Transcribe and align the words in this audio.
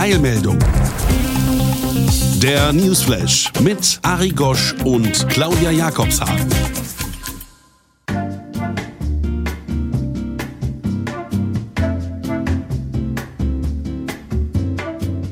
Eilmeldung. 0.00 0.58
Der 2.42 2.72
Newsflash 2.72 3.52
mit 3.60 3.98
Ari 4.00 4.30
Gosch 4.30 4.74
und 4.82 5.28
Claudia 5.28 5.70
Jakobshagen. 5.70 6.48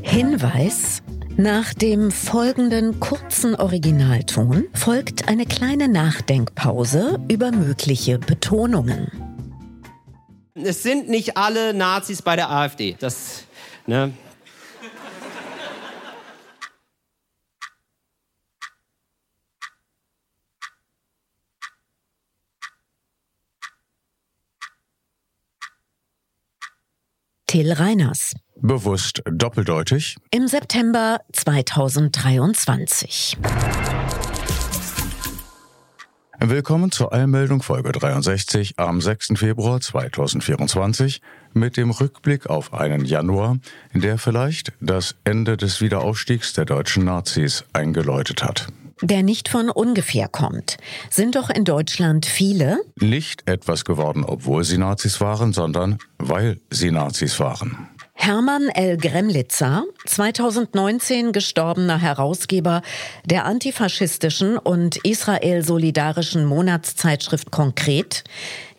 Hinweis. 0.02 1.00
Nach 1.38 1.73
dem 1.73 2.10
folgenden 2.10 3.00
kurzen 3.00 3.54
Originalton 3.54 4.66
folgt 4.74 5.28
eine 5.28 5.46
kleine 5.46 5.88
Nachdenkpause 5.88 7.18
über 7.30 7.52
mögliche 7.52 8.18
Betonungen. 8.18 9.10
Es 10.54 10.82
sind 10.82 11.09
nicht 11.09 11.38
alle 11.38 11.73
Nazis 11.73 12.20
bei 12.20 12.37
der 12.37 12.50
AfD. 12.50 12.96
Das, 13.00 13.45
ne? 13.87 14.12
Till 27.59 27.73
Reiners. 27.73 28.37
Bewusst 28.60 29.20
doppeldeutig. 29.28 30.16
Im 30.30 30.46
September 30.46 31.18
2023. 31.32 33.37
Willkommen 36.38 36.92
zur 36.92 37.12
Eilmeldung 37.12 37.65
Folge 37.65 37.90
63 37.90 38.78
am 38.78 39.00
6. 39.00 39.32
Februar 39.34 39.80
2024 39.80 41.20
mit 41.52 41.76
dem 41.76 41.90
Rückblick 41.90 42.48
auf 42.48 42.73
einen 42.73 43.04
Januar, 43.04 43.59
der 43.93 44.18
vielleicht 44.18 44.72
das 44.80 45.16
Ende 45.24 45.56
des 45.56 45.80
Wiederaufstiegs 45.80 46.52
der 46.52 46.65
deutschen 46.65 47.06
Nazis 47.06 47.65
eingeläutet 47.72 48.45
hat. 48.45 48.68
Der 49.02 49.23
nicht 49.23 49.49
von 49.49 49.71
ungefähr 49.71 50.29
kommt. 50.29 50.77
Sind 51.10 51.37
doch 51.37 51.51
in 51.51 51.65
Deutschland 51.65 52.27
viele, 52.27 52.80
Nicht 52.96 53.49
etwas 53.49 53.85
geworden, 53.85 54.24
obwohl 54.24 54.65
sie 54.65 54.79
Nazis 54.79 55.21
waren, 55.21 55.52
sondern 55.52 55.99
weil 56.18 56.59
sie 56.71 56.90
Nazis 56.90 57.38
waren. 57.38 57.88
Hermann 58.21 58.68
L. 58.68 58.96
Gremlitzer, 58.96 59.85
2019 60.05 61.30
gestorbener 61.30 61.99
Herausgeber 61.99 62.82
der 63.24 63.45
antifaschistischen 63.45 64.59
und 64.59 64.97
Israel-solidarischen 65.05 66.44
Monatszeitschrift 66.44 67.53
Konkret, 67.53 68.25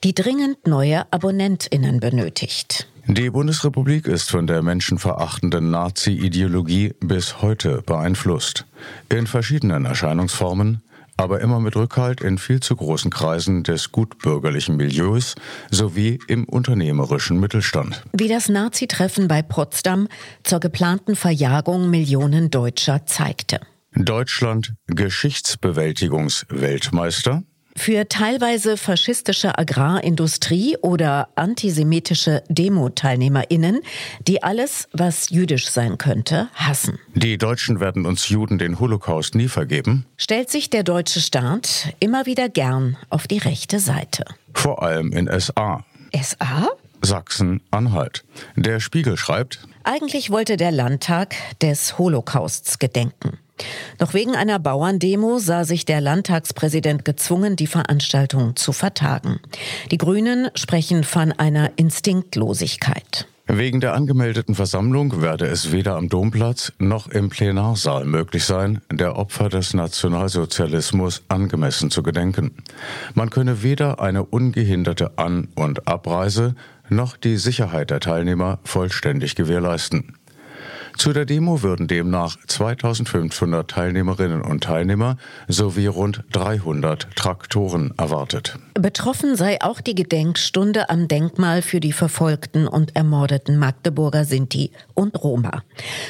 die 0.04 0.14
dringend 0.14 0.68
neue 0.68 1.12
AbonnentInnen 1.14 2.02
benötigt. 2.02 2.89
Die 3.12 3.32
Bundesrepublik 3.32 4.06
ist 4.06 4.30
von 4.30 4.46
der 4.46 4.62
menschenverachtenden 4.62 5.72
Nazi-Ideologie 5.72 6.94
bis 7.00 7.42
heute 7.42 7.82
beeinflusst. 7.82 8.68
In 9.10 9.26
verschiedenen 9.26 9.86
Erscheinungsformen, 9.86 10.84
aber 11.18 11.42
immer 11.42 11.60
mit 11.60 11.76
Rückhalt 11.76 12.22
in 12.22 12.38
viel 12.38 12.60
zu 12.60 12.76
großen 12.76 13.10
Kreisen 13.10 13.64
des 13.64 13.92
gutbürgerlichen 13.92 14.78
Milieus 14.78 15.34
sowie 15.72 16.20
im 16.28 16.44
unternehmerischen 16.44 17.40
Mittelstand. 17.40 18.04
Wie 18.14 18.28
das 18.28 18.48
Nazi-Treffen 18.48 19.28
bei 19.28 19.42
Potsdam 19.42 20.08
zur 20.44 20.60
geplanten 20.60 21.16
Verjagung 21.16 21.90
Millionen 21.90 22.52
Deutscher 22.52 23.08
zeigte. 23.08 23.60
Deutschland 23.96 24.76
Geschichtsbewältigungsweltmeister. 24.86 27.42
Für 27.76 28.08
teilweise 28.10 28.78
faschistische 28.78 29.58
Agrarindustrie 29.58 30.78
oder 30.82 31.30
antisemitische 31.36 32.44
Demo-TeilnehmerInnen, 32.50 33.82
die 34.28 34.44
alles, 34.44 34.88
was 34.92 35.30
jüdisch 35.30 35.70
sein 35.70 35.98
könnte, 35.98 36.50
hassen. 36.56 37.00
Die 37.16 37.38
Deutschen 37.38 37.80
werden 37.80 38.06
uns 38.06 38.30
Juden 38.30 38.58
den 38.58 38.80
Holocaust 38.80 39.36
nie 39.36 39.48
vergeben. 39.48 40.06
Stellt 40.18 40.50
sich 40.50 40.70
der 40.70 40.84
deutsche 40.84 41.22
Staat 41.22 41.94
immer 42.00 42.26
wieder 42.26 42.50
gern 42.50 42.98
auf 43.10 43.28
die 43.28 43.38
rechte 43.38 43.80
Seite. 43.80 44.26
Vor 44.54 44.84
allem 44.84 45.12
in 45.14 45.30
SA. 45.40 45.86
SA? 46.14 46.70
Sachsen-Anhalt. 47.02 48.26
Der 48.56 48.80
Spiegel 48.80 49.16
schreibt, 49.16 49.60
Eigentlich 49.84 50.30
wollte 50.30 50.58
der 50.58 50.72
Landtag 50.72 51.36
des 51.62 51.98
Holocausts 51.98 52.80
gedenken. 52.80 53.38
Doch 53.98 54.14
wegen 54.14 54.36
einer 54.36 54.60
Bauerndemo 54.60 55.40
sah 55.40 55.64
sich 55.64 55.86
der 55.86 56.02
Landtagspräsident 56.02 57.06
gezwungen, 57.06 57.56
die 57.56 57.68
Veranstaltung 57.68 58.56
zu 58.56 58.72
vertagen. 58.72 59.40
Die 59.92 59.98
Grünen 59.98 60.50
sprechen 60.56 61.04
von 61.04 61.32
einer 61.32 61.72
Instinktlosigkeit. 61.76 63.28
Wegen 63.52 63.82
der 63.82 63.96
angemeldeten 63.96 64.54
Versammlung 64.54 65.24
werde 65.24 65.48
es 65.48 65.72
weder 65.72 65.96
am 65.96 66.08
Domplatz 66.08 66.72
noch 66.78 67.08
im 67.08 67.30
Plenarsaal 67.30 68.06
möglich 68.06 68.44
sein, 68.44 68.80
der 68.92 69.16
Opfer 69.16 69.50
des 69.50 69.74
Nationalsozialismus 69.74 71.24
angemessen 71.30 71.90
zu 71.90 72.04
gedenken. 72.04 72.52
Man 73.16 73.32
könne 73.32 73.64
weder 73.64 74.00
eine 74.02 74.24
ungehinderte 74.24 75.18
An- 75.18 75.48
und 75.56 75.88
Abreise 75.88 76.54
noch 76.90 77.18
die 77.18 77.38
Sicherheit 77.38 77.90
der 77.90 78.00
Teilnehmer 78.00 78.60
vollständig 78.64 79.34
gewährleisten. 79.34 80.14
Zu 81.00 81.14
der 81.14 81.24
Demo 81.24 81.64
würden 81.64 81.88
demnach 81.88 82.36
2500 82.46 83.72
Teilnehmerinnen 83.72 84.42
und 84.42 84.66
Teilnehmer 84.66 85.16
sowie 85.48 85.88
rund 85.88 86.26
300 86.34 87.16
Traktoren 87.16 87.94
erwartet. 87.98 88.60
Betroffen 88.74 89.38
sei 89.38 89.62
auch 89.62 89.80
die 89.80 89.96
Gedenkstunde 89.96 90.90
am 90.90 91.08
Denkmal 91.08 91.62
für 91.62 91.80
die 91.80 91.94
verfolgten 91.94 92.68
und 92.68 92.98
ermordeten 92.98 93.58
Magdeburger 93.58 94.26
Sinti 94.26 94.72
und 94.94 95.24
Roma. 95.24 95.64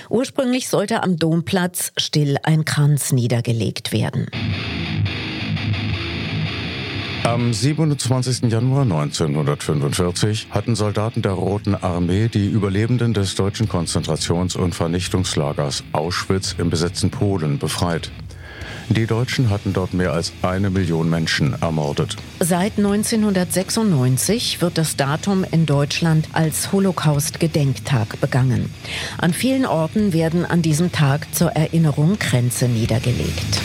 Ursprünglich 0.09 0.69
sollte 0.69 1.03
am 1.03 1.17
Domplatz 1.17 1.91
still 1.95 2.37
ein 2.41 2.65
Kranz 2.65 3.11
niedergelegt 3.11 3.91
werden. 3.91 4.25
Am 7.29 7.53
27. 7.53 8.51
Januar 8.51 8.81
1945 8.81 10.47
hatten 10.49 10.75
Soldaten 10.75 11.21
der 11.21 11.33
Roten 11.33 11.75
Armee 11.75 12.27
die 12.27 12.47
Überlebenden 12.47 13.13
des 13.13 13.35
deutschen 13.35 13.69
Konzentrations- 13.69 14.57
und 14.57 14.73
Vernichtungslagers 14.73 15.83
Auschwitz 15.91 16.55
im 16.57 16.71
besetzten 16.71 17.11
Polen 17.11 17.59
befreit. 17.59 18.09
Die 18.89 19.05
Deutschen 19.05 19.51
hatten 19.51 19.73
dort 19.73 19.93
mehr 19.93 20.11
als 20.11 20.33
eine 20.41 20.71
Million 20.71 21.07
Menschen 21.07 21.53
ermordet. 21.61 22.15
Seit 22.39 22.79
1996 22.79 24.63
wird 24.63 24.79
das 24.79 24.95
Datum 24.95 25.45
in 25.51 25.67
Deutschland 25.67 26.29
als 26.33 26.71
Holocaust-Gedenktag 26.71 28.19
begangen. 28.21 28.73
An 29.19 29.33
vielen 29.33 29.67
Orten 29.67 30.13
werden 30.13 30.47
an 30.47 30.63
diesem 30.63 30.91
Tag 30.91 31.31
zur 31.35 31.51
Erinnerung 31.51 32.17
Kränze 32.17 32.67
niedergelegt. 32.67 33.61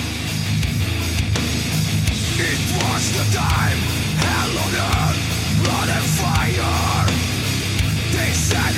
What's 2.95 3.11
the 3.11 3.27
time? 3.37 3.79
Hell 4.23 4.55
on 4.55 4.73
earth, 4.87 5.19
blood 5.65 5.89
and 5.99 6.07
fire. 6.15 7.11
They 8.15 8.31
said 8.33 8.75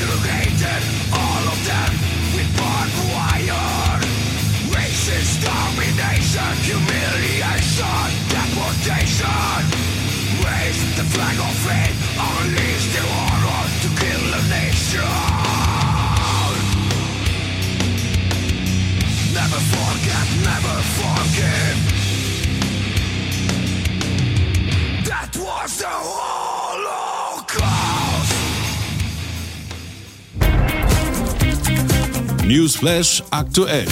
Newsflash 32.46 33.24
aktuell. 33.32 33.86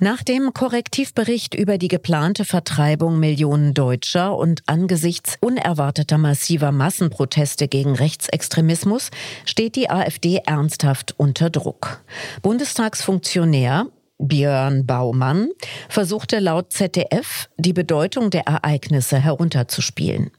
Nach 0.00 0.24
dem 0.24 0.52
Korrektivbericht 0.52 1.54
über 1.54 1.78
die 1.78 1.86
geplante 1.86 2.44
Vertreibung 2.44 3.20
Millionen 3.20 3.72
Deutscher 3.72 4.36
und 4.36 4.64
angesichts 4.66 5.36
unerwarteter 5.40 6.18
massiver 6.18 6.72
Massenproteste 6.72 7.68
gegen 7.68 7.94
Rechtsextremismus 7.94 9.10
steht 9.44 9.76
die 9.76 9.90
AfD 9.90 10.40
ernsthaft 10.44 11.14
unter 11.18 11.50
Druck. 11.50 12.02
Bundestagsfunktionär 12.42 13.86
Björn 14.18 14.84
Baumann 14.84 15.50
versuchte 15.88 16.40
laut 16.40 16.72
ZDF 16.72 17.48
die 17.58 17.72
Bedeutung 17.72 18.30
der 18.30 18.48
Ereignisse 18.48 19.20
herunterzuspielen. 19.20 20.32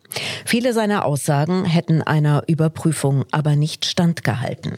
Viele 0.44 0.74
seiner 0.74 1.06
Aussagen 1.06 1.64
hätten 1.64 2.02
einer 2.02 2.44
Überprüfung 2.48 3.24
aber 3.32 3.56
nicht 3.56 3.86
standgehalten 3.86 4.78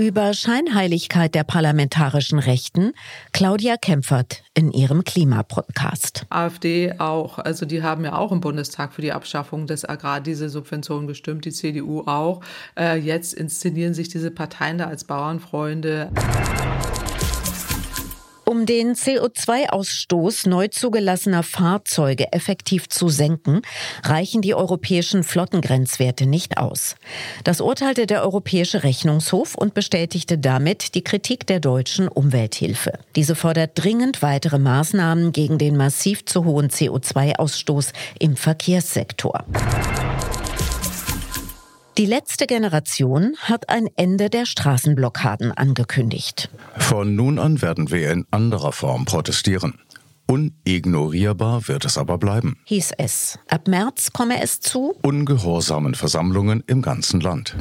über 0.00 0.32
Scheinheiligkeit 0.32 1.34
der 1.34 1.44
parlamentarischen 1.44 2.38
Rechten 2.38 2.94
Claudia 3.32 3.76
Kempfert 3.76 4.42
in 4.54 4.72
ihrem 4.72 5.04
Klimapodcast. 5.04 6.24
AfD 6.30 6.94
auch, 6.98 7.38
also 7.38 7.66
die 7.66 7.82
haben 7.82 8.04
ja 8.04 8.14
auch 8.14 8.32
im 8.32 8.40
Bundestag 8.40 8.94
für 8.94 9.02
die 9.02 9.12
Abschaffung 9.12 9.66
des 9.66 9.86
Agrardieselsubventionen 9.86 11.06
gestimmt, 11.06 11.44
die 11.44 11.52
CDU 11.52 12.00
auch. 12.06 12.40
Äh, 12.78 12.96
jetzt 12.98 13.34
inszenieren 13.34 13.92
sich 13.92 14.08
diese 14.08 14.30
Parteien 14.30 14.78
da 14.78 14.86
als 14.86 15.04
Bauernfreunde. 15.04 16.08
Um 18.50 18.66
den 18.66 18.96
CO2-Ausstoß 18.96 20.48
neu 20.48 20.66
zugelassener 20.66 21.44
Fahrzeuge 21.44 22.32
effektiv 22.32 22.88
zu 22.88 23.08
senken, 23.08 23.62
reichen 24.02 24.42
die 24.42 24.56
europäischen 24.56 25.22
Flottengrenzwerte 25.22 26.26
nicht 26.26 26.58
aus. 26.58 26.96
Das 27.44 27.60
urteilte 27.60 28.08
der 28.08 28.24
Europäische 28.24 28.82
Rechnungshof 28.82 29.54
und 29.54 29.72
bestätigte 29.72 30.36
damit 30.36 30.96
die 30.96 31.04
Kritik 31.04 31.46
der 31.46 31.60
deutschen 31.60 32.08
Umwelthilfe. 32.08 32.98
Diese 33.14 33.36
fordert 33.36 33.70
dringend 33.76 34.20
weitere 34.20 34.58
Maßnahmen 34.58 35.30
gegen 35.30 35.56
den 35.56 35.76
massiv 35.76 36.24
zu 36.24 36.44
hohen 36.44 36.70
CO2-Ausstoß 36.70 37.92
im 38.18 38.34
Verkehrssektor. 38.34 39.44
Die 42.00 42.06
letzte 42.06 42.46
Generation 42.46 43.36
hat 43.40 43.68
ein 43.68 43.86
Ende 43.94 44.30
der 44.30 44.46
Straßenblockaden 44.46 45.52
angekündigt. 45.52 46.48
Von 46.78 47.14
nun 47.14 47.38
an 47.38 47.60
werden 47.60 47.90
wir 47.90 48.10
in 48.10 48.24
anderer 48.30 48.72
Form 48.72 49.04
protestieren. 49.04 49.78
Unignorierbar 50.26 51.68
wird 51.68 51.84
es 51.84 51.98
aber 51.98 52.16
bleiben. 52.16 52.56
Hieß 52.64 52.92
es. 52.96 53.38
Ab 53.48 53.68
März 53.68 54.14
komme 54.14 54.42
es 54.42 54.60
zu 54.60 54.94
ungehorsamen 55.02 55.94
Versammlungen 55.94 56.64
im 56.66 56.80
ganzen 56.80 57.20
Land. 57.20 57.54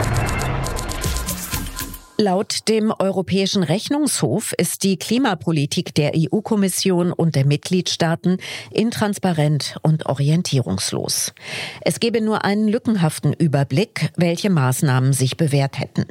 Laut 2.21 2.68
dem 2.68 2.92
Europäischen 3.00 3.63
Rechnungshof 3.63 4.51
ist 4.57 4.83
die 4.83 5.00
Klimapolitik 5.00 5.95
der 5.95 6.12
EU-Kommission 6.18 7.13
und 7.13 7.33
der 7.33 7.45
Mitgliedstaaten 7.45 8.39
intransparent 8.71 9.77
und 9.83 10.06
orientierungslos. 10.06 11.31
Es 11.80 12.01
gebe 12.01 12.19
nur 12.19 12.44
einen 12.44 12.68
lückenhaften 12.68 13.31
Überblick, 13.31 14.12
welche 14.18 14.50
Maßnahmen 14.50 15.13
sich 15.13 15.38
bewährt 15.38 15.80
hätten. 15.80 16.07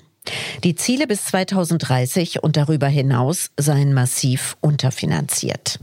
Die 0.65 0.75
Ziele 0.77 1.07
bis 1.07 1.27
2030 1.27 2.43
und 2.43 2.57
darüber 2.57 2.87
hinaus 2.87 3.51
seien 3.59 3.93
massiv 3.93 4.57
unterfinanziert. 4.63 5.79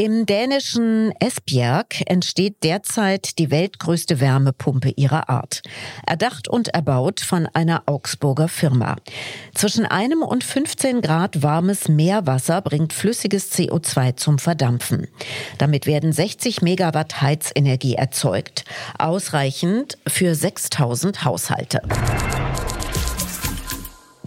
Im 0.00 0.26
dänischen 0.26 1.12
Esbjerg 1.18 2.08
entsteht 2.08 2.62
derzeit 2.62 3.36
die 3.40 3.50
weltgrößte 3.50 4.20
Wärmepumpe 4.20 4.90
ihrer 4.90 5.28
Art. 5.28 5.60
Erdacht 6.06 6.46
und 6.46 6.68
erbaut 6.68 7.18
von 7.18 7.48
einer 7.52 7.82
Augsburger 7.86 8.46
Firma. 8.46 8.94
Zwischen 9.56 9.86
einem 9.86 10.22
und 10.22 10.44
15 10.44 11.00
Grad 11.00 11.42
warmes 11.42 11.88
Meerwasser 11.88 12.60
bringt 12.60 12.92
flüssiges 12.92 13.50
CO2 13.50 14.14
zum 14.14 14.38
Verdampfen. 14.38 15.08
Damit 15.58 15.86
werden 15.86 16.12
60 16.12 16.62
Megawatt 16.62 17.20
Heizenergie 17.20 17.96
erzeugt. 17.96 18.66
Ausreichend 19.00 19.98
für 20.06 20.36
6000 20.36 21.24
Haushalte. 21.24 21.82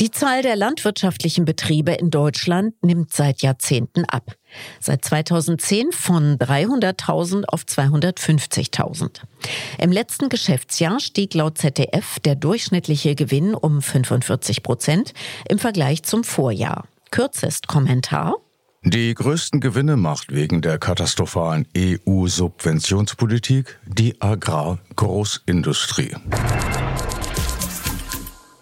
Die 0.01 0.11
Zahl 0.11 0.41
der 0.41 0.55
landwirtschaftlichen 0.55 1.45
Betriebe 1.45 1.91
in 1.91 2.09
Deutschland 2.09 2.73
nimmt 2.83 3.13
seit 3.13 3.41
Jahrzehnten 3.41 4.03
ab. 4.03 4.35
Seit 4.79 5.05
2010 5.05 5.91
von 5.91 6.37
300.000 6.37 7.45
auf 7.45 7.63
250.000. 7.63 9.21
Im 9.77 9.91
letzten 9.91 10.29
Geschäftsjahr 10.29 10.99
stieg 10.99 11.33
laut 11.33 11.57
ZDF 11.57 12.19
der 12.19 12.35
durchschnittliche 12.35 13.15
Gewinn 13.15 13.53
um 13.53 13.81
45 13.81 14.63
Prozent 14.63 15.13
im 15.47 15.59
Vergleich 15.59 16.03
zum 16.03 16.23
Vorjahr. 16.23 16.85
Kürzest 17.11 17.67
Kommentar. 17.67 18.35
Die 18.83 19.13
größten 19.13 19.59
Gewinne 19.59 19.95
macht 19.95 20.33
wegen 20.33 20.63
der 20.63 20.79
katastrophalen 20.79 21.67
EU-Subventionspolitik 21.77 23.77
die 23.85 24.19
Agrargroßindustrie. 24.19 26.15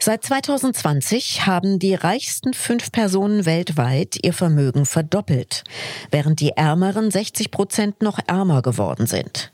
Seit 0.01 0.24
2020 0.24 1.46
haben 1.46 1.78
die 1.78 1.94
reichsten 1.94 2.54
fünf 2.54 2.90
Personen 2.94 3.46
weltweit 3.46 4.18
ihr 4.24 4.31
Vermögen 4.31 4.86
verdoppelt, 4.86 5.66
während 6.10 6.40
die 6.40 6.51
ärmeren 6.51 7.12
60 7.12 7.51
Prozent 7.51 8.01
noch 8.01 8.18
ärmer 8.25 8.62
geworden 8.62 9.07
sind. 9.07 9.51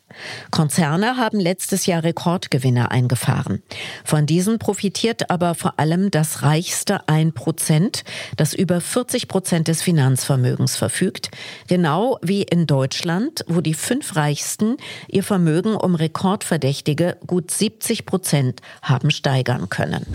Konzerne 0.52 1.18
haben 1.18 1.40
letztes 1.40 1.86
Jahr 1.86 2.04
Rekordgewinne 2.04 2.92
eingefahren. 2.92 3.62
Von 4.04 4.26
diesen 4.26 4.60
profitiert 4.60 5.30
aber 5.30 5.56
vor 5.56 5.80
allem 5.80 6.12
das 6.12 6.44
reichste 6.44 7.08
1 7.08 7.34
Prozent, 7.34 8.04
das 8.38 8.54
über 8.54 8.82
40 8.82 9.28
Prozent 9.28 9.68
des 9.68 9.82
Finanzvermögens 9.82 10.76
verfügt, 10.76 11.32
genau 11.68 12.18
wie 12.22 12.44
in 12.44 12.68
Deutschland, 12.68 13.44
wo 13.48 13.62
die 13.62 13.74
fünf 13.74 14.16
Reichsten 14.16 14.78
ihr 15.08 15.24
Vermögen 15.24 15.76
um 15.76 15.96
rekordverdächtige 15.96 17.18
gut 17.26 17.52
70 17.52 18.06
Prozent 18.06 18.62
haben 18.82 19.12
steigern 19.12 19.70
können. 19.70 20.06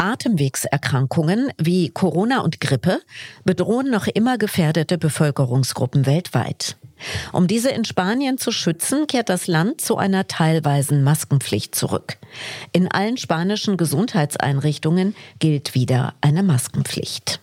Atemwegserkrankungen 0.00 1.52
wie 1.58 1.90
Corona 1.90 2.40
und 2.40 2.60
Grippe 2.60 3.00
bedrohen 3.44 3.90
noch 3.90 4.06
immer 4.06 4.38
gefährdete 4.38 4.96
Bevölkerungsgruppen 4.96 6.06
weltweit. 6.06 6.76
Um 7.32 7.46
diese 7.46 7.70
in 7.70 7.84
Spanien 7.84 8.38
zu 8.38 8.52
schützen, 8.52 9.06
kehrt 9.06 9.28
das 9.28 9.46
Land 9.46 9.80
zu 9.80 9.96
einer 9.96 10.26
teilweisen 10.26 11.02
Maskenpflicht 11.02 11.74
zurück. 11.74 12.18
In 12.72 12.88
allen 12.88 13.16
spanischen 13.16 13.76
Gesundheitseinrichtungen 13.76 15.14
gilt 15.38 15.74
wieder 15.74 16.14
eine 16.20 16.42
Maskenpflicht. 16.42 17.40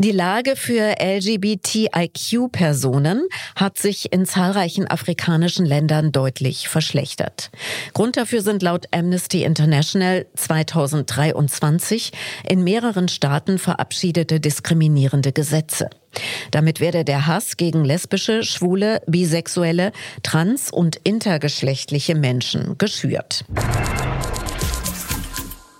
Die 0.00 0.12
Lage 0.12 0.54
für 0.54 0.94
LGBTIQ-Personen 1.00 3.26
hat 3.56 3.78
sich 3.78 4.12
in 4.12 4.26
zahlreichen 4.26 4.88
afrikanischen 4.88 5.66
Ländern 5.66 6.12
deutlich 6.12 6.68
verschlechtert. 6.68 7.50
Grund 7.94 8.16
dafür 8.16 8.42
sind 8.42 8.62
laut 8.62 8.86
Amnesty 8.92 9.42
International 9.42 10.26
2023 10.36 12.12
in 12.48 12.62
mehreren 12.62 13.08
Staaten 13.08 13.58
verabschiedete 13.58 14.38
diskriminierende 14.38 15.32
Gesetze. 15.32 15.90
Damit 16.50 16.80
werde 16.80 17.04
der 17.04 17.26
Hass 17.26 17.56
gegen 17.56 17.84
lesbische, 17.84 18.42
schwule, 18.42 19.02
bisexuelle, 19.06 19.92
trans- 20.22 20.70
und 20.70 20.96
intergeschlechtliche 21.04 22.14
Menschen 22.14 22.76
geschürt. 22.78 23.44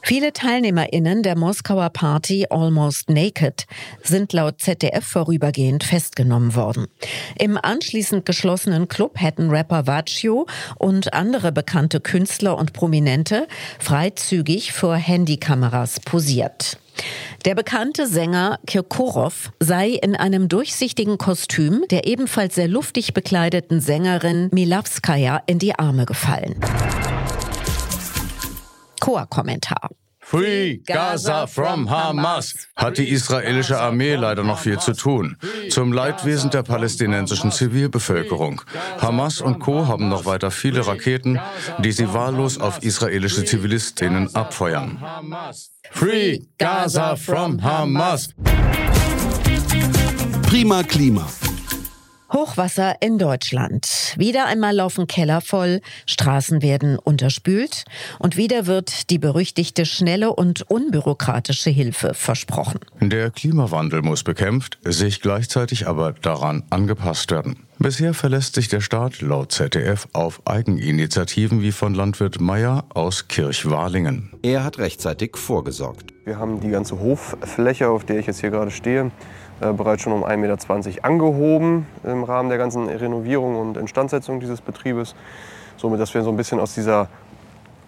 Viele 0.09 0.33
TeilnehmerInnen 0.33 1.23
der 1.23 1.37
Moskauer 1.37 1.91
Party 1.91 2.47
Almost 2.49 3.11
Naked 3.11 3.67
sind 4.03 4.33
laut 4.33 4.59
ZDF 4.59 5.05
vorübergehend 5.05 5.85
festgenommen 5.85 6.55
worden. 6.55 6.87
Im 7.39 7.59
anschließend 7.59 8.25
geschlossenen 8.25 8.89
Club 8.89 9.21
hätten 9.21 9.51
Rapper 9.51 9.87
Vaccio 9.87 10.47
und 10.79 11.13
andere 11.13 11.53
bekannte 11.53 12.01
Künstler 12.01 12.57
und 12.57 12.73
Prominente 12.73 13.47
freizügig 13.79 14.73
vor 14.73 14.97
Handykameras 14.97 16.01
posiert. 16.01 16.79
Der 17.45 17.55
bekannte 17.55 18.07
Sänger 18.07 18.59
Kirkorov 18.67 19.53
sei 19.61 19.91
in 19.91 20.17
einem 20.17 20.49
durchsichtigen 20.49 21.19
Kostüm 21.19 21.85
der 21.91 22.07
ebenfalls 22.07 22.55
sehr 22.55 22.69
luftig 22.69 23.15
bekleideten 23.15 23.81
Sängerin 23.81 24.49
Milavskaya 24.53 25.43
in 25.47 25.59
die 25.59 25.79
Arme 25.79 26.07
gefallen. 26.07 26.57
Chor-Kommentar. 29.01 29.91
Free 30.31 30.83
Gaza 30.85 31.47
from 31.47 31.89
Hamas 31.89 32.55
hat 32.77 32.99
die 32.99 33.09
israelische 33.09 33.81
Armee 33.81 34.15
leider 34.15 34.45
noch 34.45 34.59
viel 34.59 34.79
zu 34.79 34.93
tun. 34.93 35.39
Zum 35.71 35.91
Leidwesen 35.91 36.51
der 36.51 36.63
palästinensischen 36.63 37.51
Zivilbevölkerung. 37.51 38.61
Hamas 39.01 39.41
und 39.41 39.59
Co. 39.59 39.87
haben 39.87 40.11
noch 40.11 40.27
weiter 40.27 40.51
viele 40.51 40.87
Raketen, 40.87 41.41
die 41.79 41.93
sie 41.93 42.13
wahllos 42.13 42.61
auf 42.61 42.83
israelische 42.83 43.43
Zivilistinnen 43.47 44.35
abfeuern. 44.35 45.03
Free 45.93 46.41
Gaza 46.59 47.17
from 47.17 47.63
Hamas. 47.63 48.29
Prima 50.43 50.83
Klima. 50.83 51.27
Hochwasser 52.39 52.95
in 53.01 53.19
Deutschland. 53.19 54.15
Wieder 54.17 54.47
einmal 54.47 54.73
laufen 54.73 55.09
Keller 55.09 55.41
voll, 55.41 55.81
Straßen 56.07 56.63
werden 56.63 56.97
unterspült 56.97 57.85
und 58.21 58.37
wieder 58.37 58.67
wird 58.67 59.11
die 59.11 59.19
berüchtigte 59.19 59.85
schnelle 59.85 60.33
und 60.33 60.63
unbürokratische 60.71 61.71
Hilfe 61.71 62.15
versprochen. 62.15 62.79
Der 63.01 63.33
Klimawandel 63.33 64.03
muss 64.03 64.23
bekämpft, 64.23 64.79
sich 64.85 65.21
gleichzeitig 65.21 65.89
aber 65.89 66.13
daran 66.13 66.63
angepasst 66.71 67.33
werden. 67.33 67.67
Bisher 67.81 68.15
verlässt 68.15 68.55
sich 68.55 68.69
der 68.69 68.83
Staat 68.83 69.21
laut 69.21 69.51
ZDF 69.51 70.07
auf 70.13 70.41
Eigeninitiativen 70.47 71.61
wie 71.61 71.73
von 71.73 71.95
Landwirt 71.95 72.41
Meyer 72.41 72.85
aus 72.95 73.27
Kirchwalingen. 73.27 74.31
Er 74.43 74.63
hat 74.63 74.79
rechtzeitig 74.79 75.37
vorgesorgt. 75.37 76.13
Wir 76.25 76.39
haben 76.39 76.61
die 76.61 76.71
ganze 76.71 77.01
Hoffläche, 77.01 77.89
auf 77.89 78.05
der 78.05 78.19
ich 78.21 78.27
jetzt 78.27 78.41
hier 78.41 78.51
gerade 78.51 78.71
stehe, 78.71 79.11
bereits 79.61 80.03
schon 80.03 80.13
um 80.13 80.25
1,20 80.25 80.37
Meter 80.37 81.05
angehoben 81.05 81.87
im 82.05 82.25
Rahmen 82.25 82.49
der 82.49 82.59
ganzen 82.59 82.89
Renovierung 82.89 83.57
und 83.57 83.77
Instandsetzung 83.77 84.41
dieses 84.41 84.61
Betriebes. 84.61 85.15
Somit, 85.77 86.01
dass 86.01 86.15
wir 86.15 86.23
so 86.23 86.31
ein 86.31 86.37
bisschen 86.37 86.61
aus 86.61 86.75
dieser 86.75 87.09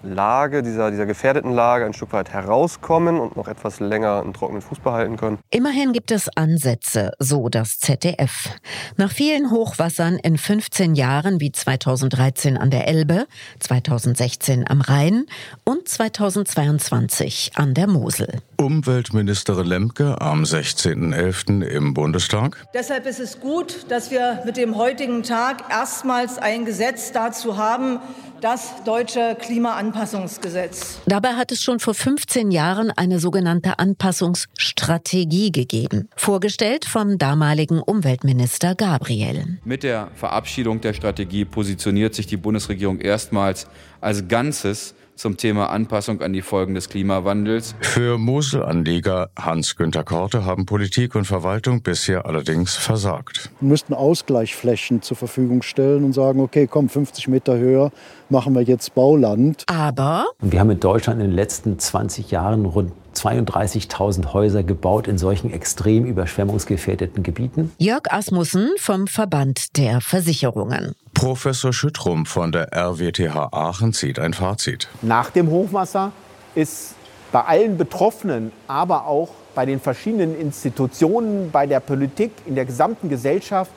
Lage, 0.03 0.63
dieser, 0.63 0.91
dieser 0.91 1.07
gefährdeten 1.07 1.53
Lage 1.53 1.85
ein 1.85 1.93
Stück 1.93 2.13
weit 2.13 2.31
herauskommen 2.31 3.21
und 3.21 3.37
noch 3.37 3.49
etwas 3.49 3.81
länger 3.81 4.21
einen 4.21 4.33
trockenen 4.33 4.63
Fuß 4.63 4.81
behalten 4.81 5.17
können. 5.17 5.39
Immerhin 5.51 5.93
gibt 5.93 6.11
es 6.11 6.29
Ansätze, 6.37 7.13
so 7.19 7.49
das 7.49 7.79
ZDF. 7.79 8.51
Nach 8.97 9.13
vielen 9.13 9.51
Hochwassern 9.51 10.17
in 10.17 10.39
15 10.39 10.95
Jahren 10.95 11.41
wie 11.41 11.53
2013 11.53 12.57
an 12.57 12.71
der 12.71 12.89
Elbe, 12.89 13.27
2016 13.59 14.69
am 14.69 14.81
Rhein 14.81 15.27
und 15.65 15.89
2022 15.89 17.53
an 17.57 17.75
der 17.75 17.87
Mosel. 17.87 18.41
Umweltministerin 18.57 19.67
Lemke 19.67 20.21
am 20.21 20.45
16.11. 20.45 21.63
im 21.63 21.95
Bundestag. 21.95 22.65
Deshalb 22.75 23.07
ist 23.07 23.21
es 23.21 23.41
gut, 23.41 23.87
dass 23.89 24.11
wir 24.11 24.43
mit 24.45 24.57
dem 24.57 24.77
heutigen 24.77 25.23
Tag 25.23 25.71
erstmals 25.71 26.39
ein 26.39 26.65
Gesetz 26.65 27.13
dazu 27.13 27.57
haben, 27.57 28.01
das 28.41 28.83
deutsche 28.85 29.37
Klimaanpassungsgesetz. 29.41 31.01
Dabei 31.07 31.35
hat 31.35 31.53
es 31.53 31.63
schon 31.63 31.81
vor 31.81 31.95
15 31.95 32.51
Jahren 32.51 32.91
eine 32.91 33.19
sogenannte 33.19 33.79
Anpassungsstrategie 33.79 35.53
gegeben, 35.53 36.09
vorgestellt 36.17 36.85
vom 36.85 37.19
damaligen 37.19 37.81
Umweltminister 37.81 38.75
Gabriel. 38.75 39.59
Mit 39.65 39.83
der 39.83 40.09
Verabschiedung 40.15 40.81
der 40.81 40.95
Strategie 40.95 41.45
positioniert 41.45 42.15
sich 42.15 42.27
die 42.27 42.37
Bundesregierung 42.37 43.01
erstmals 43.01 43.67
als 44.01 44.29
Ganzes 44.29 44.95
zum 45.21 45.37
Thema 45.37 45.67
Anpassung 45.67 46.23
an 46.23 46.33
die 46.33 46.41
Folgen 46.41 46.75
des 46.75 46.89
Klimawandels. 46.89 47.75
Für 47.81 48.17
Moselanleger 48.17 49.29
Hans-Günter 49.39 50.03
Korte 50.03 50.47
haben 50.47 50.65
Politik 50.65 51.15
und 51.15 51.27
Verwaltung 51.27 51.83
bisher 51.83 52.25
allerdings 52.25 52.75
versagt. 52.75 53.51
Wir 53.61 53.69
müssten 53.69 53.93
Ausgleichsflächen 53.93 55.03
zur 55.03 55.19
Verfügung 55.19 55.61
stellen 55.61 56.05
und 56.05 56.15
sagen, 56.15 56.41
okay, 56.41 56.67
komm, 56.67 56.89
50 56.89 57.29
Meter 57.29 57.59
höher 57.59 57.93
machen 58.31 58.55
wir 58.55 58.63
jetzt 58.63 58.95
Bauland. 58.95 59.65
Aber 59.67 60.25
wir 60.41 60.59
haben 60.59 60.71
in 60.71 60.81
Deutschland 60.81 61.21
in 61.21 61.27
den 61.27 61.37
letzten 61.37 61.79
20 61.79 62.31
Jahren 62.31 62.65
rund 62.65 62.93
32.000 63.21 64.33
Häuser 64.33 64.63
gebaut 64.63 65.07
in 65.07 65.19
solchen 65.19 65.53
extrem 65.53 66.05
überschwemmungsgefährdeten 66.05 67.23
Gebieten. 67.23 67.73
Jörg 67.79 68.11
Asmussen 68.11 68.71
vom 68.79 69.07
Verband 69.07 69.77
der 69.77 70.01
Versicherungen. 70.01 70.95
Professor 71.15 71.73
Schüttrum 71.73 72.25
von 72.25 72.51
der 72.53 72.73
RWTH 72.73 73.53
Aachen 73.53 73.93
zieht 73.93 74.19
ein 74.19 74.33
Fazit. 74.33 74.89
Nach 75.03 75.31
dem 75.31 75.51
Hochwasser 75.51 76.13
ist 76.55 76.95
bei 77.31 77.43
allen 77.43 77.77
Betroffenen, 77.77 78.53
aber 78.67 79.07
auch 79.07 79.29
bei 79.55 79.67
den 79.67 79.81
verschiedenen 79.81 80.39
Institutionen, 80.41 81.51
bei 81.51 81.67
der 81.67 81.81
Politik, 81.81 82.33
in 82.47 82.55
der 82.55 82.65
gesamten 82.65 83.09
Gesellschaft 83.09 83.71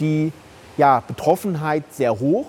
die 0.00 0.32
ja, 0.76 1.02
Betroffenheit 1.06 1.84
sehr 1.90 2.18
hoch. 2.18 2.46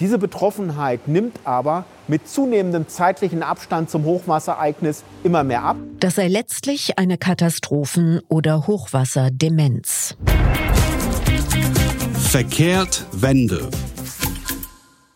Diese 0.00 0.16
Betroffenheit 0.16 1.08
nimmt 1.08 1.40
aber 1.44 1.84
mit 2.08 2.26
zunehmendem 2.26 2.88
zeitlichen 2.88 3.42
Abstand 3.42 3.90
zum 3.90 4.04
Hochwasserereignis 4.04 5.04
immer 5.22 5.44
mehr 5.44 5.62
ab. 5.62 5.76
Das 6.00 6.14
sei 6.14 6.28
letztlich 6.28 6.98
eine 6.98 7.18
Katastrophen- 7.18 8.20
oder 8.28 8.66
Hochwasserdemenz. 8.66 10.16
Verkehrt 12.18 13.04
Wende. 13.12 13.68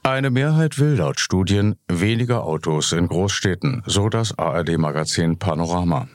Eine 0.03 0.29
Mehrheit 0.29 0.79
will 0.79 0.97
laut 0.97 1.19
Studien 1.19 1.77
weniger 1.89 2.45
Autos 2.45 2.93
in 2.93 3.09
Großstädten, 3.09 3.83
so 3.87 4.11
das 4.11 4.39
ARD-Magazin 4.39 5.39
Panorama. 5.39 6.09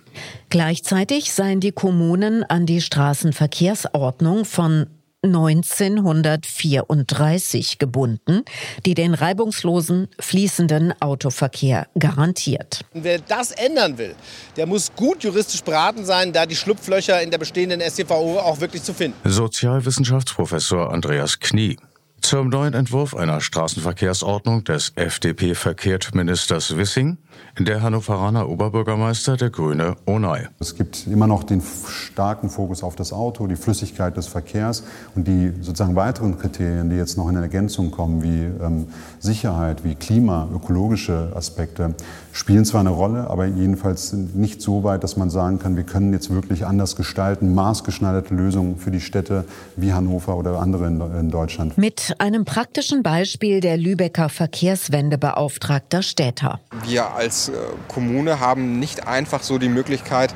Gleichzeitig 0.49 1.33
seien 1.33 1.59
die 1.59 1.71
Kommunen 1.71 2.43
an 2.43 2.67
die 2.67 2.81
Straßenverkehrsordnung 2.81 4.45
von 4.45 4.85
1934 5.21 7.77
gebunden, 7.77 8.45
die 8.85 8.93
den 8.93 9.13
reibungslosen, 9.13 10.07
fließenden 10.17 10.93
Autoverkehr 11.01 11.87
garantiert. 11.97 12.85
Wer 12.93 13.19
das 13.19 13.51
ändern 13.51 13.97
will, 13.97 14.15
der 14.55 14.65
muss 14.65 14.93
gut 14.95 15.21
juristisch 15.23 15.61
beraten 15.61 16.05
sein, 16.05 16.31
da 16.31 16.45
die 16.45 16.55
Schlupflöcher 16.55 17.21
in 17.21 17.31
der 17.31 17.37
bestehenden 17.37 17.81
StVO 17.81 18.39
auch 18.39 18.61
wirklich 18.61 18.83
zu 18.83 18.93
finden. 18.93 19.17
Sozialwissenschaftsprofessor 19.29 20.93
Andreas 20.93 21.41
Knie. 21.41 21.75
Zum 22.21 22.49
neuen 22.49 22.73
Entwurf 22.73 23.15
einer 23.15 23.39
Straßenverkehrsordnung 23.41 24.63
des 24.63 24.93
FDP-Verkehrsministers 24.95 26.77
Wissing, 26.77 27.17
der 27.57 27.81
Hannoveraner 27.81 28.47
Oberbürgermeister 28.49 29.35
der 29.35 29.49
Grüne 29.49 29.95
Onay. 30.05 30.47
Es 30.59 30.75
gibt 30.75 31.07
immer 31.07 31.27
noch 31.27 31.43
den 31.43 31.61
starken 31.61 32.49
Fokus 32.49 32.83
auf 32.83 32.95
das 32.95 33.11
Auto, 33.11 33.47
die 33.47 33.55
Flüssigkeit 33.55 34.15
des 34.15 34.27
Verkehrs 34.27 34.83
und 35.15 35.27
die 35.27 35.51
sozusagen 35.61 35.95
weiteren 35.95 36.37
Kriterien, 36.37 36.89
die 36.89 36.95
jetzt 36.95 37.17
noch 37.17 37.29
in 37.29 37.35
Ergänzung 37.35 37.91
kommen, 37.91 38.23
wie 38.23 38.43
ähm, 38.63 38.87
Sicherheit, 39.19 39.83
wie 39.83 39.95
Klima, 39.95 40.47
ökologische 40.53 41.31
Aspekte, 41.35 41.95
spielen 42.31 42.65
zwar 42.65 42.81
eine 42.81 42.89
Rolle, 42.89 43.29
aber 43.29 43.45
jedenfalls 43.45 44.13
nicht 44.13 44.61
so 44.61 44.83
weit, 44.83 45.03
dass 45.03 45.17
man 45.17 45.29
sagen 45.29 45.59
kann, 45.59 45.75
wir 45.75 45.83
können 45.83 46.13
jetzt 46.13 46.29
wirklich 46.33 46.65
anders 46.65 46.95
gestalten, 46.95 47.53
maßgeschneiderte 47.53 48.33
Lösungen 48.33 48.77
für 48.77 48.91
die 48.91 49.01
Städte 49.01 49.45
wie 49.75 49.93
Hannover 49.93 50.37
oder 50.37 50.59
andere 50.59 50.87
in, 50.87 51.01
in 51.19 51.31
Deutschland. 51.31 51.77
Mit 51.77 52.15
einem 52.19 52.45
praktischen 52.45 53.03
Beispiel 53.03 53.59
der 53.59 53.77
Lübecker 53.77 54.29
Verkehrswendebeauftragter 54.29 56.01
Städter. 56.01 56.59
Wir 56.85 57.13
als 57.13 57.28
äh, 57.29 57.51
Kommune 57.87 58.39
haben 58.39 58.79
nicht 58.79 59.07
einfach 59.07 59.43
so 59.43 59.57
die 59.57 59.69
Möglichkeit, 59.69 60.33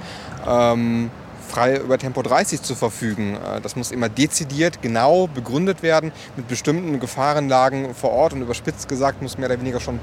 ähm, 0.48 1.10
frei 1.48 1.78
über 1.78 1.98
Tempo 1.98 2.22
30 2.22 2.62
zu 2.62 2.76
verfügen. 2.76 3.36
Äh, 3.36 3.62
das 3.62 3.76
muss 3.76 3.92
immer 3.92 4.10
dezidiert, 4.10 4.82
genau 4.82 5.28
begründet 5.28 5.84
werden 5.84 6.12
mit 6.36 6.48
bestimmten 6.48 7.00
Gefahrenlagen 7.00 7.94
vor 7.94 8.12
Ort 8.12 8.34
und 8.34 8.42
überspitzt 8.42 8.88
gesagt 8.88 9.22
muss 9.22 9.38
mehr 9.38 9.50
oder 9.50 9.60
weniger 9.60 9.80
schon 9.80 10.00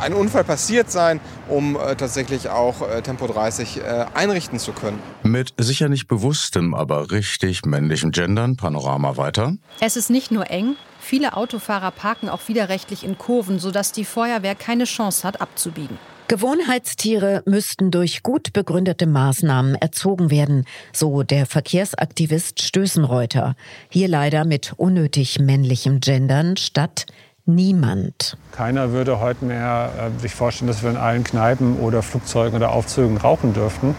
ein 0.00 0.14
Unfall 0.14 0.44
passiert 0.44 0.90
sein, 0.90 1.20
um 1.48 1.76
äh, 1.76 1.96
tatsächlich 1.96 2.48
auch 2.48 2.76
Tempo 3.02 3.26
30 3.26 3.80
einrichten 4.14 4.58
zu 4.58 4.72
können. 4.72 4.98
Mit 5.22 5.54
sicher 5.58 5.88
nicht 5.88 6.08
bewusstem, 6.08 6.74
aber 6.74 7.10
richtig 7.10 7.64
männlichem 7.64 8.10
Gendern 8.10 8.56
Panorama 8.56 9.16
weiter. 9.16 9.54
Es 9.80 9.96
ist 9.96 10.10
nicht 10.10 10.30
nur 10.30 10.50
eng, 10.50 10.76
viele 11.06 11.36
Autofahrer 11.36 11.90
parken 11.90 12.28
auch 12.28 12.40
widerrechtlich 12.48 13.04
in 13.04 13.16
Kurven, 13.16 13.58
sodass 13.58 13.92
die 13.92 14.04
Feuerwehr 14.04 14.54
keine 14.54 14.84
Chance 14.84 15.26
hat 15.26 15.40
abzubiegen. 15.40 15.98
Gewohnheitstiere 16.28 17.44
müssten 17.46 17.92
durch 17.92 18.24
gut 18.24 18.52
begründete 18.52 19.06
Maßnahmen 19.06 19.76
erzogen 19.76 20.28
werden, 20.30 20.64
so 20.92 21.22
der 21.22 21.46
Verkehrsaktivist 21.46 22.62
Stößenreuter. 22.62 23.54
Hier 23.90 24.08
leider 24.08 24.44
mit 24.44 24.72
unnötig 24.76 25.38
männlichem 25.38 26.00
Gendern 26.00 26.56
statt 26.56 27.06
niemand. 27.44 28.36
Keiner 28.50 28.90
würde 28.90 29.20
heute 29.20 29.44
mehr 29.44 29.92
äh, 30.16 30.20
sich 30.20 30.34
vorstellen, 30.34 30.66
dass 30.66 30.82
wir 30.82 30.90
in 30.90 30.96
allen 30.96 31.22
Kneipen 31.22 31.78
oder 31.78 32.02
Flugzeugen 32.02 32.56
oder 32.56 32.72
Aufzügen 32.72 33.18
rauchen 33.18 33.54
dürften. 33.54 33.94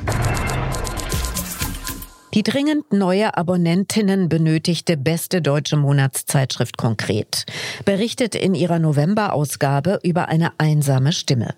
Die 2.37 2.43
dringend 2.43 2.93
neue 2.93 3.35
Abonnentinnen 3.35 4.29
benötigte 4.29 4.95
beste 4.95 5.41
deutsche 5.41 5.75
Monatszeitschrift 5.75 6.77
konkret 6.77 7.45
berichtet 7.83 8.35
in 8.35 8.53
ihrer 8.53 8.77
November-Ausgabe 8.77 9.99
über 10.03 10.27
eine 10.27 10.51
einsame 10.59 11.13
Stimme, 11.13 11.55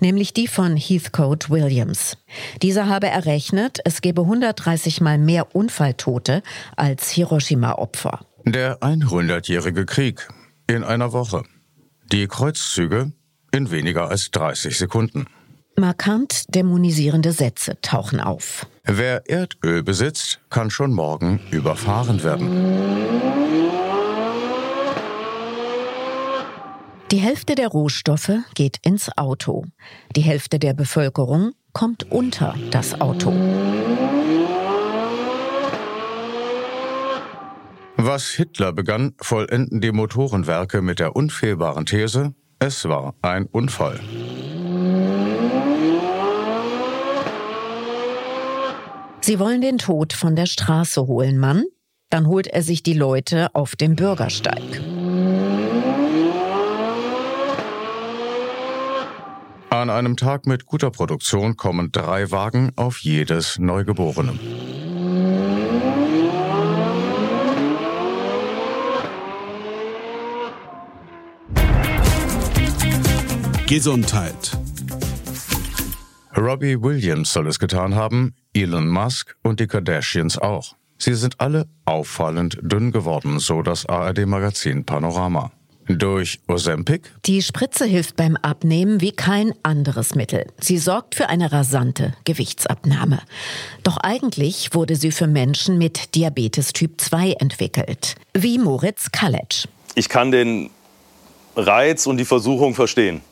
nämlich 0.00 0.34
die 0.34 0.46
von 0.46 0.76
Heathcote 0.76 1.48
Williams. 1.48 2.18
Dieser 2.60 2.90
habe 2.90 3.06
errechnet, 3.06 3.78
es 3.86 4.02
gebe 4.02 4.20
130 4.20 5.00
mal 5.00 5.16
mehr 5.16 5.56
Unfalltote 5.56 6.42
als 6.76 7.08
Hiroshima-Opfer. 7.08 8.20
Der 8.44 8.80
100-jährige 8.80 9.86
Krieg 9.86 10.28
in 10.66 10.84
einer 10.84 11.14
Woche. 11.14 11.44
Die 12.12 12.26
Kreuzzüge 12.26 13.12
in 13.50 13.70
weniger 13.70 14.10
als 14.10 14.30
30 14.30 14.76
Sekunden. 14.76 15.24
Markant 15.78 16.44
dämonisierende 16.54 17.32
Sätze 17.32 17.78
tauchen 17.82 18.20
auf. 18.20 18.66
Wer 18.84 19.28
Erdöl 19.28 19.82
besitzt, 19.82 20.40
kann 20.50 20.70
schon 20.70 20.92
morgen 20.92 21.40
überfahren 21.50 22.22
werden. 22.22 23.28
Die 27.10 27.18
Hälfte 27.18 27.54
der 27.54 27.68
Rohstoffe 27.68 28.32
geht 28.54 28.78
ins 28.82 29.16
Auto. 29.16 29.64
Die 30.14 30.20
Hälfte 30.20 30.58
der 30.58 30.74
Bevölkerung 30.74 31.52
kommt 31.72 32.10
unter 32.10 32.54
das 32.70 33.00
Auto. 33.00 33.32
Was 37.96 38.28
Hitler 38.28 38.72
begann, 38.72 39.14
vollenden 39.20 39.80
die 39.80 39.92
Motorenwerke 39.92 40.82
mit 40.82 40.98
der 40.98 41.16
unfehlbaren 41.16 41.86
These, 41.86 42.34
es 42.58 42.84
war 42.88 43.14
ein 43.22 43.46
Unfall. 43.46 44.00
Sie 49.20 49.38
wollen 49.38 49.60
den 49.60 49.78
Tod 49.78 50.12
von 50.12 50.36
der 50.36 50.46
Straße 50.46 51.06
holen, 51.06 51.38
Mann. 51.38 51.64
Dann 52.10 52.26
holt 52.26 52.46
er 52.46 52.62
sich 52.62 52.82
die 52.82 52.94
Leute 52.94 53.54
auf 53.54 53.76
dem 53.76 53.94
Bürgersteig. 53.94 54.80
An 59.70 59.90
einem 59.90 60.16
Tag 60.16 60.46
mit 60.46 60.64
guter 60.64 60.90
Produktion 60.90 61.56
kommen 61.56 61.92
drei 61.92 62.30
Wagen 62.30 62.72
auf 62.76 62.98
jedes 63.00 63.58
Neugeborene. 63.58 64.38
Gesundheit. 73.66 74.58
Robbie 76.38 76.80
Williams 76.80 77.32
soll 77.32 77.48
es 77.48 77.58
getan 77.58 77.96
haben, 77.96 78.32
Elon 78.54 78.88
Musk 78.88 79.34
und 79.42 79.58
die 79.58 79.66
Kardashians 79.66 80.38
auch. 80.38 80.76
Sie 80.96 81.14
sind 81.14 81.40
alle 81.40 81.66
auffallend 81.84 82.58
dünn 82.62 82.92
geworden, 82.92 83.40
so 83.40 83.62
das 83.62 83.86
ARD-Magazin 83.86 84.84
Panorama. 84.84 85.50
Durch 85.88 86.38
Ozempic? 86.46 87.10
Die 87.26 87.42
Spritze 87.42 87.86
hilft 87.86 88.14
beim 88.14 88.36
Abnehmen 88.36 89.00
wie 89.00 89.10
kein 89.10 89.52
anderes 89.64 90.14
Mittel. 90.14 90.46
Sie 90.60 90.78
sorgt 90.78 91.16
für 91.16 91.28
eine 91.28 91.50
rasante 91.50 92.14
Gewichtsabnahme. 92.24 93.20
Doch 93.82 93.96
eigentlich 93.96 94.74
wurde 94.74 94.94
sie 94.94 95.10
für 95.10 95.26
Menschen 95.26 95.76
mit 95.76 96.14
Diabetes 96.14 96.72
Typ 96.72 97.00
2 97.00 97.32
entwickelt. 97.32 98.14
Wie 98.32 98.58
Moritz 98.58 99.10
Kaletsch. 99.10 99.66
Ich 99.96 100.08
kann 100.08 100.30
den 100.30 100.70
Reiz 101.56 102.06
und 102.06 102.18
die 102.18 102.24
Versuchung 102.24 102.76
verstehen. 102.76 103.22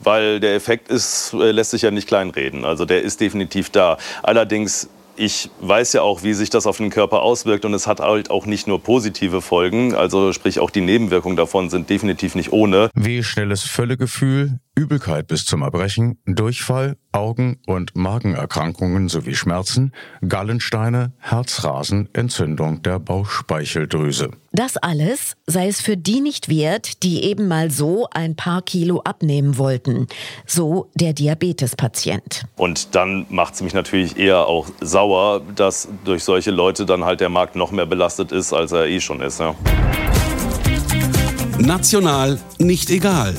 Weil 0.00 0.40
der 0.40 0.54
Effekt 0.54 0.88
ist, 0.88 1.32
äh, 1.34 1.50
lässt 1.50 1.72
sich 1.72 1.82
ja 1.82 1.90
nicht 1.90 2.08
kleinreden. 2.08 2.64
Also 2.64 2.84
der 2.84 3.02
ist 3.02 3.20
definitiv 3.20 3.70
da. 3.70 3.98
Allerdings 4.22 4.88
ich 5.18 5.50
weiß 5.60 5.94
ja 5.94 6.02
auch, 6.02 6.22
wie 6.22 6.32
sich 6.32 6.48
das 6.48 6.66
auf 6.66 6.76
den 6.76 6.90
Körper 6.90 7.22
auswirkt 7.22 7.64
und 7.64 7.74
es 7.74 7.86
hat 7.86 8.00
halt 8.00 8.30
auch 8.30 8.46
nicht 8.46 8.66
nur 8.66 8.82
positive 8.82 9.42
Folgen, 9.42 9.94
also 9.94 10.32
sprich 10.32 10.60
auch 10.60 10.70
die 10.70 10.80
Nebenwirkungen 10.80 11.36
davon 11.36 11.70
sind 11.70 11.90
definitiv 11.90 12.34
nicht 12.34 12.52
ohne. 12.52 12.90
Wie 12.94 13.22
schnelles 13.24 13.62
Völlegefühl, 13.62 14.60
Übelkeit 14.76 15.26
bis 15.26 15.44
zum 15.44 15.62
Erbrechen, 15.62 16.18
Durchfall, 16.24 16.96
Augen- 17.18 17.58
und 17.66 17.96
Magenerkrankungen 17.96 19.08
sowie 19.08 19.34
Schmerzen, 19.34 19.92
Gallensteine, 20.26 21.12
Herzrasen, 21.18 22.08
Entzündung 22.12 22.82
der 22.82 23.00
Bauchspeicheldrüse. 23.00 24.30
Das 24.52 24.76
alles 24.76 25.36
sei 25.46 25.66
es 25.66 25.80
für 25.80 25.96
die 25.96 26.20
nicht 26.20 26.48
wert, 26.48 27.02
die 27.02 27.24
eben 27.24 27.48
mal 27.48 27.70
so 27.70 28.06
ein 28.12 28.36
paar 28.36 28.62
Kilo 28.62 29.00
abnehmen 29.00 29.58
wollten. 29.58 30.06
So 30.46 30.90
der 30.94 31.12
Diabetespatient. 31.12 32.44
Und 32.56 32.94
dann 32.94 33.26
macht 33.28 33.54
es 33.54 33.62
mich 33.62 33.74
natürlich 33.74 34.16
eher 34.16 34.46
auch 34.46 34.68
sauer, 34.80 35.42
dass 35.56 35.88
durch 36.04 36.22
solche 36.22 36.52
Leute 36.52 36.86
dann 36.86 37.04
halt 37.04 37.20
der 37.20 37.28
Markt 37.28 37.56
noch 37.56 37.72
mehr 37.72 37.86
belastet 37.86 38.30
ist, 38.30 38.52
als 38.52 38.70
er 38.72 38.86
eh 38.86 39.00
schon 39.00 39.20
ist. 39.20 39.40
Ja. 39.40 39.54
National 41.58 42.38
nicht 42.58 42.88
egal. 42.90 43.34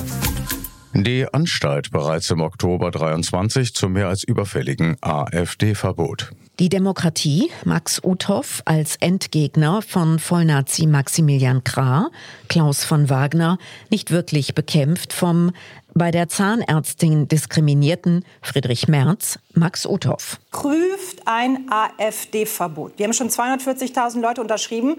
Die 0.92 1.24
Anstalt 1.32 1.92
bereits 1.92 2.30
im 2.30 2.40
Oktober 2.40 2.90
23 2.90 3.74
zum 3.74 3.92
mehr 3.92 4.08
als 4.08 4.24
überfälligen 4.24 4.96
AfD-Verbot. 5.00 6.32
Die 6.58 6.68
Demokratie, 6.68 7.48
Max 7.64 8.02
Uthoff 8.02 8.60
als 8.64 8.96
Endgegner 8.96 9.82
von 9.82 10.18
Vollnazi 10.18 10.86
Maximilian 10.86 11.62
Krah, 11.62 12.10
Klaus 12.48 12.84
von 12.84 13.08
Wagner, 13.08 13.56
nicht 13.90 14.10
wirklich 14.10 14.54
bekämpft 14.54 15.12
vom 15.12 15.52
bei 15.94 16.10
der 16.10 16.28
Zahnärztin 16.28 17.28
diskriminierten 17.28 18.24
Friedrich 18.42 18.88
Merz, 18.88 19.38
Max 19.54 19.86
Uthoff. 19.86 20.38
Prüft 20.50 21.22
ein 21.24 21.70
AfD-Verbot. 21.70 22.94
Wir 22.96 23.06
haben 23.06 23.12
schon 23.12 23.28
240.000 23.28 24.20
Leute 24.20 24.40
unterschrieben, 24.40 24.96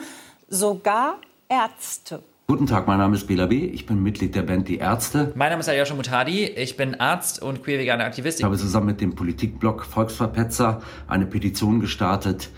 sogar 0.48 1.18
Ärzte. 1.50 2.24
Guten 2.52 2.68
Tag, 2.68 2.86
mein 2.86 2.98
Name 2.98 3.16
ist 3.16 3.28
Bela 3.28 3.46
B. 3.46 3.64
Ich 3.64 3.86
bin 3.86 4.04
Mitglied 4.04 4.36
der 4.36 4.42
Band 4.42 4.68
Die 4.68 4.76
Ärzte. 4.76 5.32
Mein 5.36 5.52
Name 5.52 5.62
ist 5.62 5.70
Aljoscha 5.70 5.96
Mutadi. 5.96 6.44
Ich 6.44 6.76
bin 6.76 6.96
Arzt 7.00 7.42
und 7.42 7.64
queer-veganer 7.64 8.04
Aktivist. 8.04 8.40
Ich 8.40 8.44
habe 8.44 8.58
zusammen 8.58 8.88
mit 8.88 9.00
dem 9.00 9.16
Politikblog 9.16 9.86
Volksverpetzer 9.86 10.82
eine 11.08 11.28
Petition 11.28 11.80
gestartet, 11.80 12.50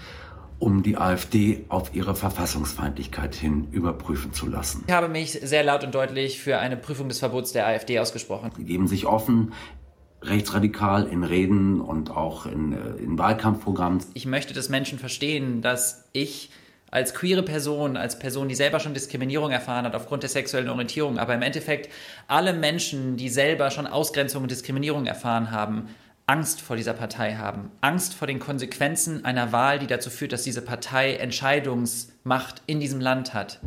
um 0.57 0.81
die 0.81 0.97
AfD 0.97 1.65
auf 1.69 1.93
ihre 1.93 2.15
Verfassungsfeindlichkeit 2.15 3.35
hin 3.35 3.67
überprüfen 3.71 4.33
zu 4.33 4.47
lassen. 4.47 4.83
Ich 4.87 4.93
habe 4.95 5.09
mich 5.09 5.33
sehr 5.33 5.63
laut 5.63 5.83
und 5.83 5.93
deutlich 5.93 6.41
für 6.41 6.57
eine 6.57 6.75
Prüfung 6.75 7.07
des 7.07 7.19
Verbots 7.19 7.51
der 7.51 7.67
AfD 7.67 7.99
ausgesprochen. 7.99 8.49
Sie 8.57 8.63
geben 8.63 8.87
sich 8.87 9.05
offen 9.05 9.53
rechtsradikal 10.23 11.05
in 11.05 11.23
Reden 11.23 11.79
und 11.79 12.09
auch 12.09 12.47
in, 12.47 12.73
äh, 12.73 12.95
in 12.95 13.19
Wahlkampfprogrammen. 13.19 14.03
Ich 14.15 14.25
möchte, 14.25 14.55
dass 14.55 14.69
Menschen 14.69 14.97
verstehen, 14.97 15.61
dass 15.61 16.09
ich 16.13 16.49
als 16.93 17.15
queere 17.15 17.41
Person, 17.41 17.97
als 17.97 18.19
Person, 18.19 18.47
die 18.47 18.53
selber 18.53 18.79
schon 18.79 18.93
Diskriminierung 18.93 19.49
erfahren 19.49 19.85
hat 19.85 19.95
aufgrund 19.95 20.21
der 20.21 20.29
sexuellen 20.29 20.69
Orientierung, 20.69 21.17
aber 21.17 21.33
im 21.33 21.41
Endeffekt 21.41 21.91
alle 22.27 22.53
Menschen, 22.53 23.17
die 23.17 23.29
selber 23.29 23.71
schon 23.71 23.87
Ausgrenzung 23.87 24.43
und 24.43 24.51
Diskriminierung 24.51 25.07
erfahren 25.07 25.49
haben, 25.49 25.87
Angst 26.27 26.61
vor 26.61 26.75
dieser 26.75 26.93
Partei 26.93 27.33
haben, 27.33 27.71
Angst 27.81 28.13
vor 28.13 28.27
den 28.27 28.37
Konsequenzen 28.37 29.25
einer 29.25 29.51
Wahl, 29.51 29.79
die 29.79 29.87
dazu 29.87 30.11
führt, 30.11 30.33
dass 30.33 30.43
diese 30.43 30.61
Partei 30.61 31.15
Entscheidungsmacht 31.15 32.61
in 32.67 32.79
diesem 32.79 33.01
Land 33.01 33.33
hat. 33.33 33.59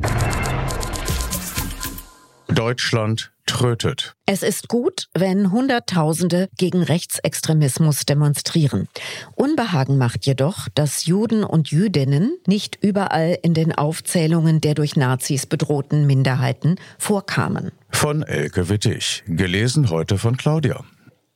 Deutschland 2.57 3.33
trötet. 3.45 4.14
Es 4.25 4.42
ist 4.42 4.69
gut, 4.69 5.09
wenn 5.12 5.53
Hunderttausende 5.53 6.49
gegen 6.57 6.83
Rechtsextremismus 6.83 8.07
demonstrieren. 8.07 8.88
Unbehagen 9.35 9.99
macht 9.99 10.25
jedoch, 10.25 10.69
dass 10.75 11.05
Juden 11.05 11.45
und 11.45 11.71
Jüdinnen 11.71 12.38
nicht 12.47 12.79
überall 12.81 13.38
in 13.42 13.53
den 13.53 13.75
Aufzählungen 13.75 14.62
der 14.62 14.75
durch 14.75 14.97
Nazis 14.97 15.45
bedrohten 15.45 16.07
Minderheiten 16.07 16.77
vorkamen. 16.99 17.73
Von 17.90 18.23
Elke 18.23 18.71
Wittig, 18.71 19.23
gelesen 19.29 19.90
heute 19.90 20.16
von 20.16 20.38
Claudia. 20.38 20.83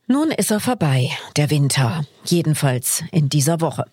Nun 0.07 0.31
ist 0.31 0.51
er 0.51 0.59
vorbei, 0.59 1.11
der 1.37 1.51
Winter. 1.51 2.05
Jedenfalls 2.25 3.05
in 3.13 3.29
dieser 3.29 3.61
Woche. 3.61 3.85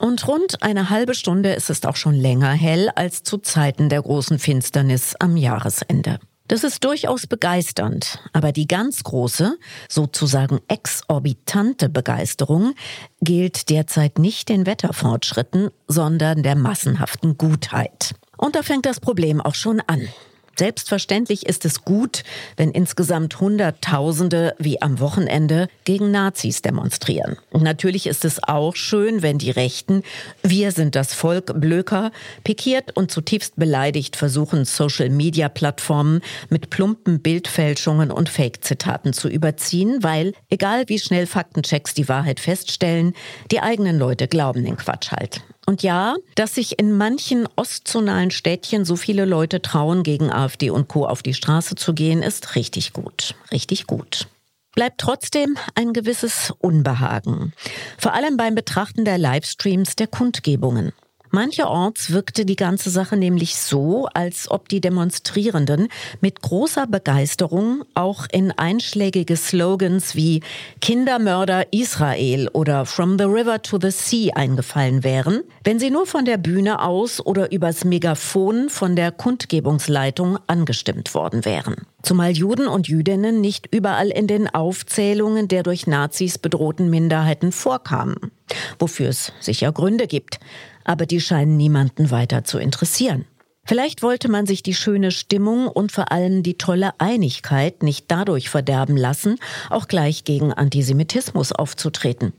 Und 0.00 0.26
rund 0.26 0.62
eine 0.62 0.88
halbe 0.88 1.14
Stunde 1.14 1.52
ist 1.52 1.68
es 1.68 1.84
auch 1.84 1.96
schon 1.96 2.14
länger 2.14 2.52
hell 2.52 2.88
als 2.96 3.22
zu 3.22 3.36
Zeiten 3.38 3.90
der 3.90 4.00
großen 4.00 4.38
Finsternis 4.38 5.14
am 5.20 5.36
Jahresende. 5.36 6.18
Das 6.48 6.64
ist 6.64 6.84
durchaus 6.84 7.26
begeisternd, 7.26 8.18
aber 8.32 8.52
die 8.52 8.66
ganz 8.66 9.04
große, 9.04 9.56
sozusagen 9.88 10.60
exorbitante 10.68 11.88
Begeisterung 11.88 12.74
gilt 13.20 13.70
derzeit 13.70 14.18
nicht 14.18 14.48
den 14.48 14.66
Wetterfortschritten, 14.66 15.70
sondern 15.88 16.42
der 16.42 16.56
massenhaften 16.56 17.38
Gutheit. 17.38 18.14
Und 18.36 18.56
da 18.56 18.62
fängt 18.62 18.86
das 18.86 19.00
Problem 19.00 19.40
auch 19.40 19.54
schon 19.54 19.80
an. 19.80 20.08
Selbstverständlich 20.58 21.46
ist 21.46 21.64
es 21.64 21.82
gut, 21.84 22.24
wenn 22.56 22.70
insgesamt 22.70 23.40
Hunderttausende 23.40 24.54
wie 24.58 24.82
am 24.82 25.00
Wochenende 25.00 25.68
gegen 25.84 26.10
Nazis 26.10 26.62
demonstrieren. 26.62 27.36
Und 27.50 27.62
natürlich 27.62 28.06
ist 28.06 28.24
es 28.24 28.42
auch 28.42 28.76
schön, 28.76 29.22
wenn 29.22 29.38
die 29.38 29.50
Rechten, 29.50 30.02
wir 30.42 30.72
sind 30.72 30.94
das 30.94 31.14
Volk, 31.14 31.58
Blöker, 31.60 32.12
pikiert 32.44 32.96
und 32.96 33.10
zutiefst 33.10 33.56
beleidigt 33.56 34.16
versuchen, 34.16 34.64
Social-Media-Plattformen 34.64 36.20
mit 36.50 36.70
plumpen 36.70 37.20
Bildfälschungen 37.20 38.10
und 38.10 38.28
Fake-Zitaten 38.28 39.12
zu 39.12 39.28
überziehen, 39.28 40.02
weil, 40.02 40.32
egal 40.50 40.84
wie 40.88 40.98
schnell 40.98 41.26
Faktenchecks 41.26 41.94
die 41.94 42.08
Wahrheit 42.08 42.40
feststellen, 42.40 43.14
die 43.50 43.60
eigenen 43.60 43.98
Leute 43.98 44.28
glauben 44.28 44.64
den 44.64 44.76
Quatsch 44.76 45.12
halt. 45.12 45.42
Und 45.66 45.82
ja, 45.82 46.16
dass 46.34 46.56
sich 46.56 46.78
in 46.78 46.96
manchen 46.96 47.48
ostzonalen 47.56 48.30
Städtchen 48.30 48.84
so 48.84 48.96
viele 48.96 49.24
Leute 49.24 49.62
trauen, 49.62 50.02
gegen 50.02 50.30
AfD 50.30 50.70
und 50.70 50.88
Co. 50.88 51.06
auf 51.06 51.22
die 51.22 51.34
Straße 51.34 51.76
zu 51.76 51.94
gehen, 51.94 52.22
ist 52.22 52.56
richtig 52.56 52.92
gut. 52.92 53.34
Richtig 53.52 53.86
gut. 53.86 54.26
Bleibt 54.74 54.98
trotzdem 54.98 55.58
ein 55.74 55.92
gewisses 55.92 56.52
Unbehagen. 56.58 57.52
Vor 57.98 58.14
allem 58.14 58.36
beim 58.36 58.54
Betrachten 58.54 59.04
der 59.04 59.18
Livestreams 59.18 59.96
der 59.96 60.06
Kundgebungen. 60.06 60.92
Mancherorts 61.34 62.12
wirkte 62.12 62.44
die 62.44 62.56
ganze 62.56 62.90
Sache 62.90 63.16
nämlich 63.16 63.56
so, 63.56 64.06
als 64.12 64.50
ob 64.50 64.68
die 64.68 64.82
Demonstrierenden 64.82 65.88
mit 66.20 66.42
großer 66.42 66.86
Begeisterung 66.86 67.84
auch 67.94 68.26
in 68.30 68.52
einschlägige 68.52 69.38
Slogans 69.38 70.14
wie 70.14 70.42
Kindermörder 70.82 71.72
Israel 71.72 72.50
oder 72.52 72.84
From 72.84 73.16
the 73.18 73.24
River 73.24 73.62
to 73.62 73.78
the 73.80 73.90
Sea 73.90 74.34
eingefallen 74.34 75.04
wären, 75.04 75.40
wenn 75.64 75.78
sie 75.78 75.90
nur 75.90 76.04
von 76.04 76.26
der 76.26 76.36
Bühne 76.36 76.82
aus 76.82 77.24
oder 77.24 77.50
übers 77.50 77.86
Megafon 77.86 78.68
von 78.68 78.94
der 78.94 79.10
Kundgebungsleitung 79.10 80.38
angestimmt 80.48 81.14
worden 81.14 81.46
wären. 81.46 81.86
Zumal 82.02 82.32
Juden 82.32 82.66
und 82.66 82.88
Jüdinnen 82.88 83.40
nicht 83.40 83.68
überall 83.72 84.08
in 84.08 84.26
den 84.26 84.52
Aufzählungen 84.52 85.48
der 85.48 85.62
durch 85.62 85.86
Nazis 85.86 86.36
bedrohten 86.36 86.90
Minderheiten 86.90 87.52
vorkamen, 87.52 88.32
wofür 88.78 89.08
es 89.08 89.32
sicher 89.40 89.72
Gründe 89.72 90.06
gibt 90.06 90.38
aber 90.84 91.06
die 91.06 91.20
scheinen 91.20 91.56
niemanden 91.56 92.10
weiter 92.10 92.44
zu 92.44 92.58
interessieren. 92.58 93.24
Vielleicht 93.64 94.02
wollte 94.02 94.28
man 94.28 94.46
sich 94.46 94.62
die 94.62 94.74
schöne 94.74 95.12
Stimmung 95.12 95.68
und 95.68 95.92
vor 95.92 96.10
allem 96.10 96.42
die 96.42 96.58
tolle 96.58 96.98
Einigkeit 96.98 97.82
nicht 97.82 98.06
dadurch 98.08 98.50
verderben 98.50 98.96
lassen, 98.96 99.38
auch 99.70 99.86
gleich 99.86 100.24
gegen 100.24 100.52
Antisemitismus 100.52 101.52
aufzutreten. 101.52 102.32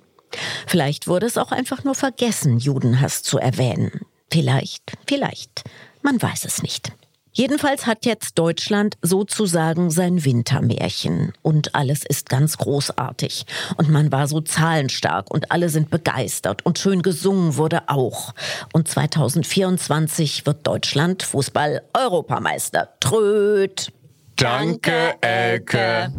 Vielleicht 0.68 1.08
wurde 1.08 1.26
es 1.26 1.38
auch 1.38 1.52
einfach 1.52 1.84
nur 1.84 1.96
vergessen, 1.96 2.58
Judenhass 2.58 3.24
zu 3.24 3.38
erwähnen. 3.38 4.02
Vielleicht, 4.32 4.94
vielleicht. 5.08 5.64
Man 6.02 6.22
weiß 6.22 6.46
es 6.46 6.62
nicht. 6.62 6.92
Jedenfalls 7.36 7.88
hat 7.88 8.06
jetzt 8.06 8.38
Deutschland 8.38 8.96
sozusagen 9.02 9.90
sein 9.90 10.24
Wintermärchen 10.24 11.34
und 11.42 11.74
alles 11.74 12.04
ist 12.06 12.30
ganz 12.30 12.60
großartig 12.60 13.48
und 13.76 13.90
man 13.90 14.12
war 14.12 14.28
so 14.28 14.40
zahlenstark 14.40 15.32
und 15.32 15.52
alle 15.52 15.70
sind 15.70 15.90
begeistert 15.90 16.64
und 16.64 16.78
schön 16.78 17.02
gesungen 17.02 17.58
wurde 17.58 17.90
auch. 17.90 18.36
Und 18.72 18.88
2024 18.88 20.46
wird 20.46 20.68
Deutschland 20.68 21.24
Fußball 21.24 21.82
Europameister. 21.96 22.90
Tröd. 23.00 23.92
Danke, 24.36 25.16
Elke. 25.22 26.14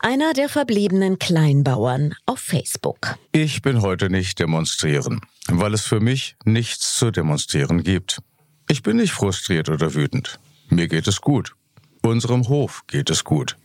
Einer 0.00 0.32
der 0.32 0.48
verbliebenen 0.48 1.20
Kleinbauern 1.20 2.14
auf 2.26 2.40
Facebook. 2.40 3.14
Ich 3.30 3.62
bin 3.62 3.82
heute 3.82 4.10
nicht 4.10 4.40
demonstrieren, 4.40 5.20
weil 5.46 5.72
es 5.72 5.82
für 5.82 6.00
mich 6.00 6.34
nichts 6.44 6.98
zu 6.98 7.12
demonstrieren 7.12 7.84
gibt. 7.84 8.18
Ich 8.72 8.82
bin 8.82 8.96
nicht 8.96 9.12
frustriert 9.12 9.68
oder 9.68 9.92
wütend. 9.92 10.40
Mir 10.70 10.88
geht 10.88 11.06
es 11.06 11.20
gut. 11.20 11.54
Unserem 12.00 12.48
Hof 12.48 12.84
geht 12.86 13.10
es 13.10 13.22
gut. 13.22 13.58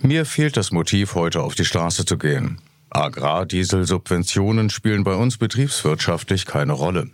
Mir 0.00 0.24
fehlt 0.24 0.56
das 0.56 0.70
Motiv, 0.70 1.16
heute 1.16 1.40
auf 1.42 1.56
die 1.56 1.64
Straße 1.64 2.04
zu 2.04 2.16
gehen. 2.16 2.60
Agrardieselsubventionen 2.90 4.70
spielen 4.70 5.02
bei 5.02 5.16
uns 5.16 5.38
betriebswirtschaftlich 5.38 6.46
keine 6.46 6.74
Rolle. 6.74 7.10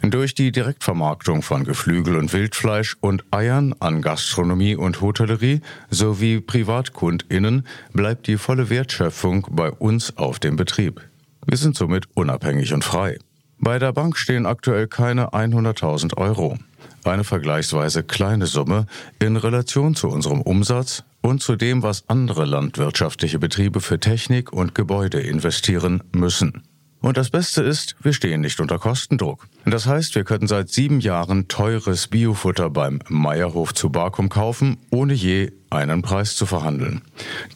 Durch 0.00 0.34
die 0.34 0.52
Direktvermarktung 0.52 1.42
von 1.42 1.64
Geflügel 1.64 2.16
und 2.16 2.32
Wildfleisch 2.32 2.96
und 2.98 3.24
Eiern 3.30 3.74
an 3.80 4.00
Gastronomie 4.00 4.74
und 4.74 5.02
Hotellerie 5.02 5.60
sowie 5.90 6.38
Privatkund'innen 6.38 7.64
bleibt 7.92 8.26
die 8.26 8.38
volle 8.38 8.70
Wertschöpfung 8.70 9.46
bei 9.50 9.70
uns 9.70 10.16
auf 10.16 10.38
dem 10.38 10.56
Betrieb. 10.56 11.02
Wir 11.44 11.58
sind 11.58 11.76
somit 11.76 12.06
unabhängig 12.14 12.72
und 12.72 12.84
frei. 12.84 13.18
Bei 13.58 13.78
der 13.78 13.92
Bank 13.92 14.16
stehen 14.16 14.46
aktuell 14.46 14.86
keine 14.88 15.30
100.000 15.30 16.16
Euro. 16.16 16.58
Eine 17.04 17.24
vergleichsweise 17.24 18.02
kleine 18.02 18.46
Summe 18.46 18.86
in 19.18 19.36
Relation 19.36 19.94
zu 19.94 20.08
unserem 20.08 20.40
Umsatz 20.40 21.04
und 21.20 21.42
zu 21.42 21.56
dem, 21.56 21.82
was 21.82 22.08
andere 22.08 22.44
landwirtschaftliche 22.44 23.38
Betriebe 23.38 23.80
für 23.80 24.00
Technik 24.00 24.52
und 24.52 24.74
Gebäude 24.74 25.20
investieren 25.20 26.02
müssen. 26.12 26.62
Und 27.04 27.18
das 27.18 27.28
Beste 27.28 27.62
ist, 27.62 27.96
wir 28.00 28.14
stehen 28.14 28.40
nicht 28.40 28.60
unter 28.60 28.78
Kostendruck. 28.78 29.46
Das 29.66 29.84
heißt, 29.84 30.14
wir 30.14 30.24
könnten 30.24 30.46
seit 30.46 30.70
sieben 30.70 31.00
Jahren 31.00 31.48
teures 31.48 32.08
Biofutter 32.08 32.70
beim 32.70 33.00
Meierhof 33.08 33.74
zu 33.74 33.90
Barkum 33.90 34.30
kaufen, 34.30 34.78
ohne 34.90 35.12
je 35.12 35.52
einen 35.68 36.00
Preis 36.00 36.34
zu 36.34 36.46
verhandeln. 36.46 37.02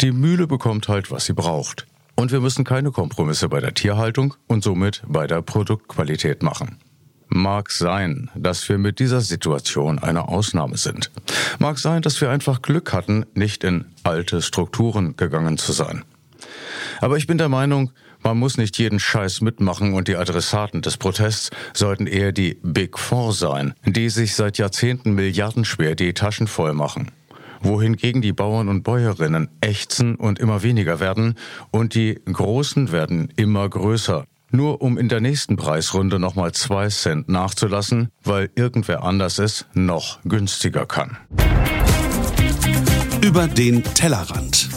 Die 0.03 0.13
Mühle 0.13 0.47
bekommt 0.47 0.89
halt, 0.89 1.11
was 1.11 1.25
sie 1.25 1.33
braucht. 1.33 1.87
Und 2.19 2.33
wir 2.33 2.41
müssen 2.41 2.65
keine 2.65 2.91
Kompromisse 2.91 3.49
bei 3.49 3.61
der 3.61 3.75
Tierhaltung 3.75 4.35
und 4.49 4.65
somit 4.65 5.05
bei 5.07 5.29
der 5.29 5.41
Produktqualität 5.41 6.43
machen. 6.43 6.81
Mag 7.29 7.71
sein, 7.71 8.29
dass 8.35 8.69
wir 8.69 8.77
mit 8.77 8.99
dieser 8.99 9.21
Situation 9.21 10.01
eine 10.01 10.27
Ausnahme 10.27 10.79
sind. 10.79 11.13
Mag 11.61 11.79
sein, 11.79 12.03
dass 12.03 12.21
wir 12.21 12.31
einfach 12.31 12.61
Glück 12.61 12.93
hatten, 12.93 13.25
nicht 13.35 13.63
in 13.63 13.85
alte 14.03 14.43
Strukturen 14.43 15.17
gegangen 15.17 15.59
zu 15.59 15.71
sein. 15.71 16.05
Aber 17.01 17.19
ich 17.19 17.29
bin 17.29 17.39
der 17.39 17.49
Meinung, 17.49 17.93
man 18.25 18.37
muss 18.37 18.59
nicht 18.59 18.79
jeden 18.79 18.99
Scheiß 18.99 19.41
mitmachen 19.41 19.95
und 19.95 20.09
die 20.09 20.17
Adressaten 20.17 20.83
des 20.83 20.97
Protests 20.97 21.51
sollten 21.73 22.09
eher 22.09 22.33
die 22.33 22.59
Big 22.65 22.99
Four 22.99 23.33
sein, 23.33 23.75
die 23.87 24.09
sich 24.09 24.35
seit 24.35 24.59
Jahrzehnten 24.59 25.13
milliardenschwer 25.13 25.95
die 25.95 26.15
Taschen 26.15 26.49
voll 26.49 26.73
machen 26.73 27.13
wohingegen 27.61 28.23
die 28.23 28.33
Bauern 28.33 28.69
und 28.69 28.83
Bäuerinnen 28.83 29.49
ächzen 29.61 30.15
und 30.15 30.39
immer 30.39 30.63
weniger 30.63 31.01
werden 31.01 31.35
und 31.71 31.95
die 31.95 32.21
Großen 32.25 32.93
werden 32.93 33.33
immer 33.37 33.69
größer. 33.69 34.25
Nur 34.51 34.81
um 34.81 34.97
in 34.97 35.09
der 35.09 35.21
nächsten 35.21 35.57
Preisrunde 35.57 36.19
nochmal 36.19 36.53
zwei 36.53 36.89
Cent 36.89 37.29
nachzulassen, 37.29 38.09
weil 38.25 38.51
irgendwer 38.55 39.03
anders 39.03 39.39
es 39.39 39.67
noch 39.75 40.21
günstiger 40.25 40.87
kann. 40.87 41.19
Über 43.21 43.47
den 43.47 43.85
Tellerrand. 43.85 44.69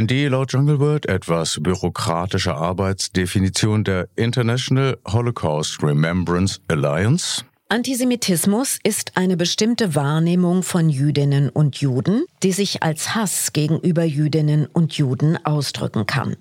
Die 0.00 0.26
laut 0.26 0.52
Jungle 0.52 0.80
World 0.80 1.06
etwas 1.06 1.58
bürokratische 1.62 2.54
Arbeitsdefinition 2.54 3.84
der 3.84 4.08
International 4.16 4.98
Holocaust 5.06 5.82
Remembrance 5.82 6.60
Alliance 6.68 7.44
Antisemitismus 7.72 8.78
ist 8.82 9.12
eine 9.16 9.38
bestimmte 9.38 9.94
Wahrnehmung 9.94 10.62
von 10.62 10.90
Jüdinnen 10.90 11.48
und 11.48 11.78
Juden, 11.78 12.26
die 12.42 12.52
sich 12.52 12.82
als 12.82 13.14
Hass 13.14 13.54
gegenüber 13.54 14.04
Jüdinnen 14.04 14.66
und 14.66 14.92
Juden 14.92 15.42
ausdrücken 15.42 16.04
kann. 16.04 16.36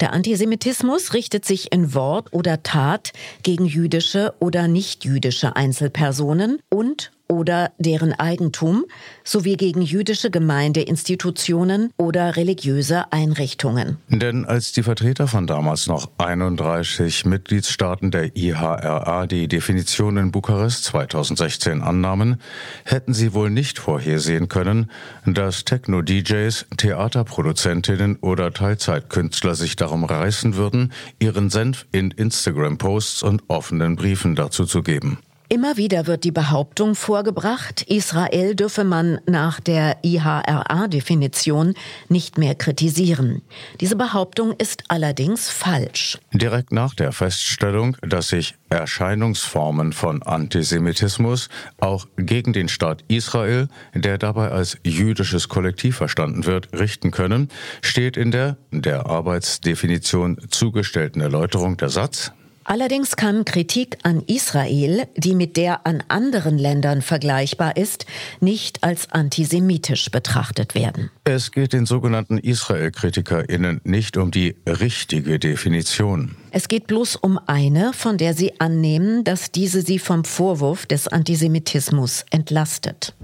Der 0.00 0.12
Antisemitismus 0.12 1.14
richtet 1.14 1.44
sich 1.44 1.72
in 1.72 1.94
Wort 1.94 2.32
oder 2.32 2.62
Tat 2.62 3.12
gegen 3.42 3.66
jüdische 3.66 4.34
oder 4.38 4.68
nichtjüdische 4.68 5.56
Einzelpersonen 5.56 6.60
und 6.68 7.10
oder 7.32 7.72
deren 7.78 8.12
Eigentum 8.12 8.84
sowie 9.24 9.56
gegen 9.56 9.80
jüdische 9.80 10.30
Gemeindeinstitutionen 10.30 11.90
oder 11.96 12.36
religiöse 12.36 13.10
Einrichtungen. 13.10 13.96
Denn 14.08 14.44
als 14.44 14.72
die 14.72 14.82
Vertreter 14.82 15.26
von 15.26 15.46
damals 15.46 15.86
noch 15.86 16.10
31 16.18 17.24
Mitgliedstaaten 17.24 18.10
der 18.10 18.36
IHRA 18.36 19.26
die 19.26 19.48
Definition 19.48 20.18
in 20.18 20.30
Bukarest 20.30 20.84
2016 20.84 21.80
annahmen, 21.80 22.36
hätten 22.84 23.14
sie 23.14 23.32
wohl 23.32 23.48
nicht 23.48 23.78
vorhersehen 23.78 24.48
können, 24.48 24.90
dass 25.24 25.64
Techno-DJs, 25.64 26.66
Theaterproduzentinnen 26.76 28.16
oder 28.16 28.52
Teilzeitkünstler 28.52 29.54
sich 29.54 29.76
darum 29.76 30.04
reißen 30.04 30.56
würden, 30.56 30.92
ihren 31.18 31.48
Senf 31.48 31.86
in 31.92 32.10
Instagram-Posts 32.10 33.22
und 33.22 33.44
offenen 33.48 33.96
Briefen 33.96 34.34
dazu 34.34 34.66
zu 34.66 34.82
geben. 34.82 35.18
Immer 35.52 35.76
wieder 35.76 36.06
wird 36.06 36.24
die 36.24 36.30
Behauptung 36.30 36.94
vorgebracht, 36.94 37.82
Israel 37.82 38.54
dürfe 38.54 38.84
man 38.84 39.20
nach 39.26 39.60
der 39.60 39.98
IHRA-Definition 40.02 41.74
nicht 42.08 42.38
mehr 42.38 42.54
kritisieren. 42.54 43.42
Diese 43.78 43.94
Behauptung 43.94 44.54
ist 44.56 44.84
allerdings 44.88 45.50
falsch. 45.50 46.16
Direkt 46.32 46.72
nach 46.72 46.94
der 46.94 47.12
Feststellung, 47.12 47.98
dass 48.00 48.28
sich 48.28 48.54
Erscheinungsformen 48.70 49.92
von 49.92 50.22
Antisemitismus 50.22 51.50
auch 51.78 52.06
gegen 52.16 52.54
den 52.54 52.70
Staat 52.70 53.04
Israel, 53.08 53.68
der 53.92 54.16
dabei 54.16 54.52
als 54.52 54.78
jüdisches 54.84 55.50
Kollektiv 55.50 55.98
verstanden 55.98 56.46
wird, 56.46 56.72
richten 56.72 57.10
können, 57.10 57.50
steht 57.82 58.16
in 58.16 58.30
der 58.30 58.56
der 58.70 59.04
Arbeitsdefinition 59.04 60.38
zugestellten 60.48 61.20
Erläuterung 61.20 61.76
der 61.76 61.90
Satz, 61.90 62.32
Allerdings 62.64 63.16
kann 63.16 63.44
Kritik 63.44 63.98
an 64.02 64.22
Israel, 64.26 65.06
die 65.16 65.34
mit 65.34 65.56
der 65.56 65.86
an 65.86 66.02
anderen 66.08 66.58
Ländern 66.58 67.02
vergleichbar 67.02 67.76
ist, 67.76 68.06
nicht 68.40 68.84
als 68.84 69.10
antisemitisch 69.10 70.10
betrachtet 70.10 70.74
werden. 70.74 71.10
Es 71.24 71.50
geht 71.50 71.72
den 71.72 71.86
sogenannten 71.86 72.38
Israel-KritikerInnen 72.38 73.80
nicht 73.84 74.16
um 74.16 74.30
die 74.30 74.56
richtige 74.66 75.38
Definition. 75.38 76.36
Es 76.50 76.68
geht 76.68 76.86
bloß 76.86 77.16
um 77.16 77.38
eine, 77.46 77.92
von 77.92 78.18
der 78.18 78.34
sie 78.34 78.60
annehmen, 78.60 79.24
dass 79.24 79.50
diese 79.50 79.82
sie 79.82 79.98
vom 79.98 80.24
Vorwurf 80.24 80.86
des 80.86 81.08
Antisemitismus 81.08 82.24
entlastet. 82.30 83.14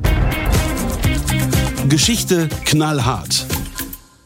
Geschichte 1.89 2.49
knallhart. 2.65 3.47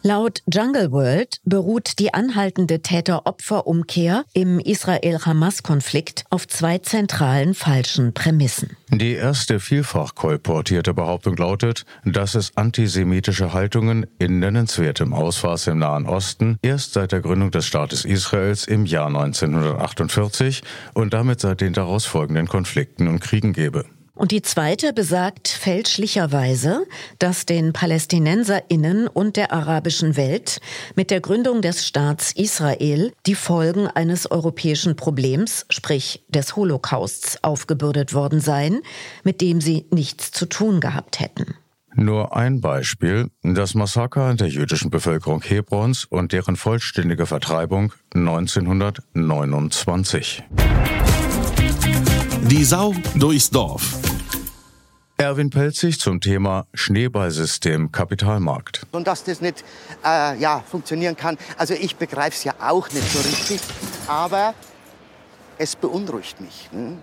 Laut 0.05 0.43
Jungle 0.53 0.91
World 0.91 1.38
beruht 1.45 2.01
die 2.01 2.12
anhaltende 2.12 2.83
Täter-Opfer-Umkehr 2.83 4.25
im 4.33 4.59
Israel-Hamas-Konflikt 4.59 6.25
auf 6.29 6.49
zwei 6.49 6.79
zentralen 6.79 7.55
falschen 7.55 8.12
Prämissen. 8.12 8.77
Die 8.91 9.12
erste 9.12 9.61
vielfach 9.61 10.17
kolportierte 10.17 10.93
Behauptung 10.93 11.37
lautet, 11.37 11.85
dass 12.05 12.35
es 12.35 12.57
antisemitische 12.57 13.53
Haltungen 13.53 14.07
in 14.19 14.41
nennenswertem 14.41 15.15
Ausmaß 15.15 15.69
im 15.69 15.79
Nahen 15.79 16.07
Osten 16.07 16.59
erst 16.62 16.95
seit 16.95 17.12
der 17.12 17.21
Gründung 17.21 17.53
des 17.53 17.67
Staates 17.67 18.05
Israels 18.05 18.67
im 18.67 18.87
Jahr 18.87 19.07
1948 19.07 20.62
und 20.95 21.15
damit 21.15 21.41
seit 21.41 21.61
den 21.61 21.75
daraus 21.75 22.07
folgenden 22.07 22.49
Konflikten 22.49 23.07
und 23.07 23.21
Kriegen 23.21 23.53
gebe. 23.53 23.85
Und 24.14 24.31
die 24.31 24.42
zweite 24.42 24.92
besagt 24.92 25.48
fälschlicherweise, 25.48 26.85
dass 27.18 27.46
den 27.46 27.72
Palästinenserinnen 27.72 29.09
und 29.09 29.37
der 29.37 29.53
arabischen 29.53 30.18
Welt 30.18 30.61
mit 30.96 31.11
der 31.11 31.20
Gründung 31.20 31.62
des 31.62 31.87
Staats 31.87 32.33
Israel 32.33 33.12
die 33.27 33.35
Folgen 33.35 33.87
eines 33.87 34.31
europäischen 34.31 34.96
Problems, 34.96 35.64
sprich 35.70 36.22
des 36.29 36.57
Holocausts, 36.57 37.42
aufgebürdet 37.42 38.12
worden 38.12 38.40
seien, 38.40 38.83
mit 39.25 39.40
dem 39.40 39.62
sie 39.62 39.87
nichts 39.90 40.31
zu 40.31 40.44
tun 40.44 40.81
gehabt 40.81 41.18
hätten. 41.18 41.55
Nur 41.94 42.37
ein 42.37 42.61
Beispiel, 42.61 43.31
das 43.42 43.75
Massaker 43.75 44.35
der 44.35 44.48
jüdischen 44.48 44.90
Bevölkerung 44.90 45.40
Hebrons 45.42 46.05
und 46.07 46.33
deren 46.33 46.57
vollständige 46.57 47.27
Vertreibung 47.27 47.92
1929. 48.14 50.42
Die 52.44 52.64
Sau 52.64 52.92
durchs 53.14 53.48
Dorf. 53.50 53.98
Erwin 55.16 55.50
Pelzig 55.50 56.00
zum 56.00 56.20
Thema 56.20 56.66
Schneeballsystem 56.74 57.92
Kapitalmarkt. 57.92 58.85
Und 58.90 59.07
dass 59.07 59.22
das 59.22 59.40
nicht 59.40 59.64
äh, 60.05 60.37
ja, 60.38 60.62
funktionieren 60.68 61.16
kann, 61.16 61.38
also 61.57 61.74
ich 61.74 61.94
begreife 61.94 62.37
es 62.37 62.42
ja 62.42 62.55
auch 62.61 62.90
nicht 62.90 63.09
so 63.11 63.20
richtig, 63.20 63.61
aber 64.09 64.55
es 65.57 65.76
beunruhigt 65.76 66.40
mich. 66.40 66.68
Hm? 66.72 66.98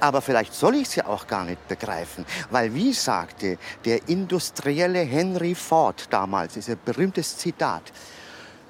Aber 0.00 0.22
vielleicht 0.22 0.54
soll 0.54 0.76
ich 0.76 0.88
es 0.88 0.94
ja 0.96 1.06
auch 1.06 1.26
gar 1.26 1.44
nicht 1.44 1.68
begreifen, 1.68 2.24
weil 2.50 2.74
wie 2.74 2.94
sagte 2.94 3.58
der 3.84 4.08
industrielle 4.08 5.00
Henry 5.00 5.54
Ford 5.54 6.06
damals, 6.08 6.56
ist 6.56 6.70
ein 6.70 6.78
berühmtes 6.82 7.36
Zitat, 7.36 7.92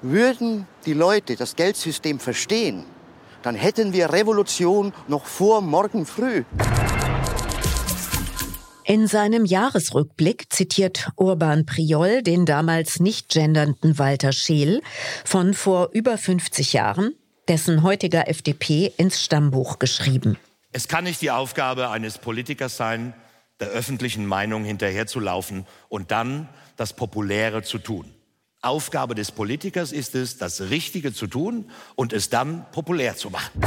würden 0.01 0.67
die 0.85 0.93
Leute 0.93 1.37
das 1.37 1.55
Geldsystem 1.55 2.19
verstehen, 2.19 2.85
dann 3.45 3.55
hätten 3.55 3.93
wir 3.93 4.11
Revolution 4.11 4.91
noch 5.07 5.25
vor 5.25 5.61
morgen 5.61 6.05
früh. 6.07 6.43
In 8.83 9.07
seinem 9.07 9.45
Jahresrückblick 9.45 10.51
zitiert 10.51 11.09
Urban 11.15 11.65
Priol 11.65 12.23
den 12.23 12.45
damals 12.45 12.99
nicht 12.99 13.29
gendernden 13.29 13.99
Walter 13.99 14.31
Scheel 14.31 14.81
von 15.23 15.53
vor 15.53 15.89
über 15.93 16.17
50 16.17 16.73
Jahren, 16.73 17.13
dessen 17.47 17.83
heutiger 17.83 18.27
FDP 18.27 18.91
ins 18.97 19.23
Stammbuch 19.23 19.77
geschrieben. 19.77 20.37
Es 20.71 20.87
kann 20.87 21.03
nicht 21.03 21.21
die 21.21 21.31
Aufgabe 21.31 21.89
eines 21.89 22.17
Politikers 22.17 22.77
sein, 22.77 23.13
der 23.59 23.67
öffentlichen 23.69 24.25
Meinung 24.25 24.63
hinterherzulaufen 24.65 25.65
und 25.87 26.11
dann 26.11 26.49
das 26.77 26.93
Populäre 26.93 27.61
zu 27.61 27.77
tun. 27.77 28.14
Aufgabe 28.65 29.15
des 29.15 29.31
Politikers 29.31 29.91
ist 29.91 30.15
es, 30.15 30.37
das 30.37 30.61
Richtige 30.69 31.13
zu 31.13 31.27
tun 31.27 31.69
und 31.95 32.13
es 32.13 32.29
dann 32.29 32.65
populär 32.71 33.15
zu 33.15 33.29
machen. 33.29 33.61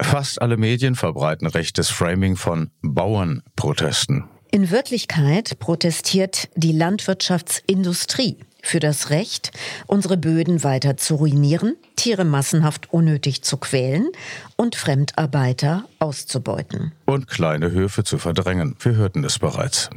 Fast 0.00 0.42
alle 0.42 0.56
Medien 0.56 0.94
verbreiten 0.94 1.46
rechtes 1.46 1.88
Framing 1.88 2.36
von 2.36 2.70
Bauernprotesten. 2.82 4.24
In 4.50 4.70
Wirklichkeit 4.70 5.58
protestiert 5.58 6.48
die 6.56 6.72
Landwirtschaftsindustrie 6.72 8.36
für 8.62 8.80
das 8.80 9.10
Recht, 9.10 9.50
unsere 9.86 10.16
Böden 10.16 10.62
weiter 10.62 10.96
zu 10.96 11.16
ruinieren, 11.16 11.76
Tiere 11.96 12.24
massenhaft 12.24 12.92
unnötig 12.92 13.42
zu 13.42 13.56
quälen 13.56 14.08
und 14.56 14.76
Fremdarbeiter 14.76 15.84
auszubeuten. 15.98 16.92
Und 17.06 17.28
kleine 17.28 17.70
Höfe 17.70 18.04
zu 18.04 18.18
verdrängen. 18.18 18.76
Wir 18.80 18.94
hörten 18.94 19.24
es 19.24 19.38
bereits. 19.38 19.90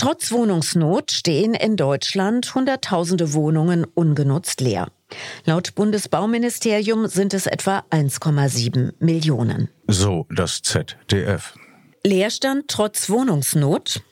Trotz 0.00 0.32
Wohnungsnot 0.32 1.12
stehen 1.12 1.52
in 1.52 1.76
Deutschland 1.76 2.54
Hunderttausende 2.54 3.34
Wohnungen 3.34 3.84
ungenutzt 3.84 4.62
leer. 4.62 4.90
Laut 5.44 5.74
Bundesbauministerium 5.74 7.06
sind 7.06 7.34
es 7.34 7.46
etwa 7.46 7.84
1,7 7.90 8.94
Millionen. 8.98 9.68
So 9.88 10.26
das 10.30 10.62
ZDF. 10.62 11.52
Leerstand 12.02 12.68
trotz 12.68 13.10
Wohnungsnot? 13.10 14.02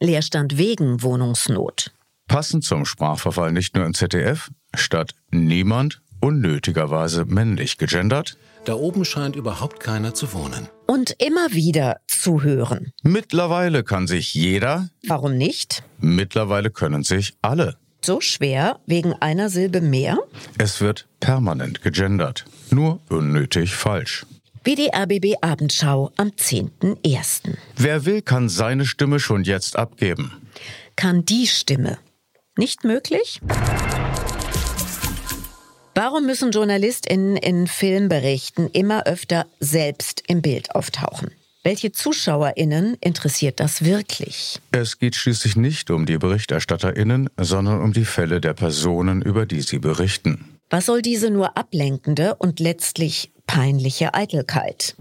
Leerstand 0.00 0.58
wegen 0.58 1.02
Wohnungsnot. 1.02 1.92
Passend 2.26 2.62
zum 2.64 2.84
Sprachverfall 2.84 3.50
nicht 3.50 3.74
nur 3.74 3.86
im 3.86 3.94
ZDF, 3.94 4.50
statt 4.74 5.14
niemand 5.30 6.02
unnötigerweise 6.20 7.24
männlich 7.24 7.78
gegendert. 7.78 8.36
Da 8.64 8.74
oben 8.74 9.04
scheint 9.04 9.36
überhaupt 9.36 9.80
keiner 9.80 10.14
zu 10.14 10.32
wohnen. 10.32 10.68
Und 10.86 11.14
immer 11.18 11.52
wieder 11.52 12.00
zu 12.06 12.42
hören. 12.42 12.92
Mittlerweile 13.02 13.84
kann 13.84 14.06
sich 14.06 14.34
jeder. 14.34 14.88
Warum 15.06 15.36
nicht? 15.36 15.82
Mittlerweile 16.00 16.70
können 16.70 17.02
sich 17.02 17.34
alle. 17.42 17.76
So 18.04 18.20
schwer 18.20 18.78
wegen 18.86 19.12
einer 19.14 19.48
Silbe 19.50 19.80
mehr? 19.80 20.18
Es 20.56 20.80
wird 20.80 21.08
permanent 21.20 21.82
gegendert. 21.82 22.44
Nur 22.70 23.00
unnötig 23.08 23.74
falsch. 23.74 24.24
Wie 24.64 24.74
die 24.74 24.90
RBB 24.94 25.36
Abendschau 25.42 26.12
am 26.16 26.28
10.01. 26.28 27.54
Wer 27.76 28.04
will, 28.04 28.22
kann 28.22 28.48
seine 28.48 28.84
Stimme 28.86 29.18
schon 29.18 29.44
jetzt 29.44 29.76
abgeben. 29.76 30.32
Kann 30.96 31.24
die 31.24 31.46
Stimme. 31.46 31.98
Nicht 32.56 32.84
möglich? 32.84 33.40
Warum 36.00 36.26
müssen 36.26 36.52
JournalistInnen 36.52 37.36
in 37.36 37.66
Filmberichten 37.66 38.70
immer 38.70 39.04
öfter 39.06 39.46
selbst 39.58 40.22
im 40.28 40.42
Bild 40.42 40.72
auftauchen? 40.76 41.32
Welche 41.64 41.90
ZuschauerInnen 41.90 42.96
interessiert 43.00 43.58
das 43.58 43.84
wirklich? 43.84 44.60
Es 44.70 45.00
geht 45.00 45.16
schließlich 45.16 45.56
nicht 45.56 45.90
um 45.90 46.06
die 46.06 46.16
BerichterstatterInnen, 46.16 47.28
sondern 47.36 47.82
um 47.82 47.92
die 47.92 48.04
Fälle 48.04 48.40
der 48.40 48.54
Personen, 48.54 49.22
über 49.22 49.44
die 49.44 49.60
sie 49.60 49.80
berichten. 49.80 50.60
Was 50.70 50.86
soll 50.86 51.02
diese 51.02 51.30
nur 51.30 51.58
ablenkende 51.58 52.36
und 52.36 52.60
letztlich 52.60 53.32
peinliche 53.48 54.14
Eitelkeit? 54.14 54.94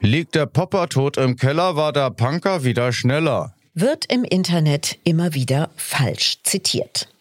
Liegt 0.00 0.34
der 0.34 0.46
Popper 0.46 0.88
tot 0.88 1.18
im 1.18 1.36
Keller, 1.36 1.76
war 1.76 1.92
der 1.92 2.10
Punker 2.10 2.64
wieder 2.64 2.92
schneller. 2.92 3.54
Wird 3.74 4.12
im 4.12 4.24
Internet 4.24 4.98
immer 5.04 5.34
wieder 5.34 5.70
falsch 5.76 6.38
zitiert. 6.42 7.13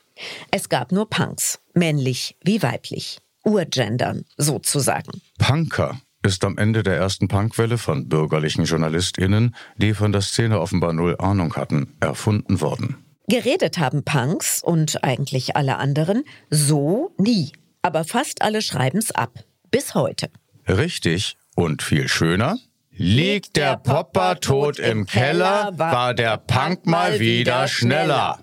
Es 0.51 0.69
gab 0.69 0.91
nur 0.91 1.09
Punks, 1.09 1.59
männlich 1.73 2.35
wie 2.43 2.61
weiblich. 2.61 3.19
Urgendern 3.43 4.25
sozusagen. 4.37 5.21
Punker 5.37 5.99
ist 6.23 6.45
am 6.45 6.57
Ende 6.57 6.83
der 6.83 6.95
ersten 6.95 7.27
Punkwelle 7.27 7.77
von 7.77 8.07
bürgerlichen 8.07 8.63
JournalistInnen, 8.65 9.55
die 9.77 9.93
von 9.93 10.11
der 10.11 10.21
Szene 10.21 10.59
offenbar 10.59 10.93
null 10.93 11.15
Ahnung 11.19 11.55
hatten, 11.55 11.93
erfunden 11.99 12.61
worden. 12.61 12.95
Geredet 13.27 13.77
haben 13.77 14.03
Punks 14.03 14.61
und 14.63 15.03
eigentlich 15.03 15.55
alle 15.55 15.77
anderen 15.77 16.23
so 16.49 17.13
nie. 17.17 17.51
Aber 17.81 18.03
fast 18.05 18.41
alle 18.41 18.61
schreiben's 18.61 19.11
ab. 19.11 19.43
Bis 19.71 19.95
heute. 19.95 20.29
Richtig 20.67 21.35
und 21.55 21.81
viel 21.81 22.07
schöner. 22.07 22.57
Liegt 22.91 23.55
der 23.55 23.77
Popper 23.77 24.39
tot 24.39 24.77
im 24.77 25.05
Keller, 25.05 25.71
war 25.75 26.13
der 26.13 26.37
Punk 26.37 26.85
mal 26.85 27.19
wieder 27.19 27.67
schneller. 27.67 28.39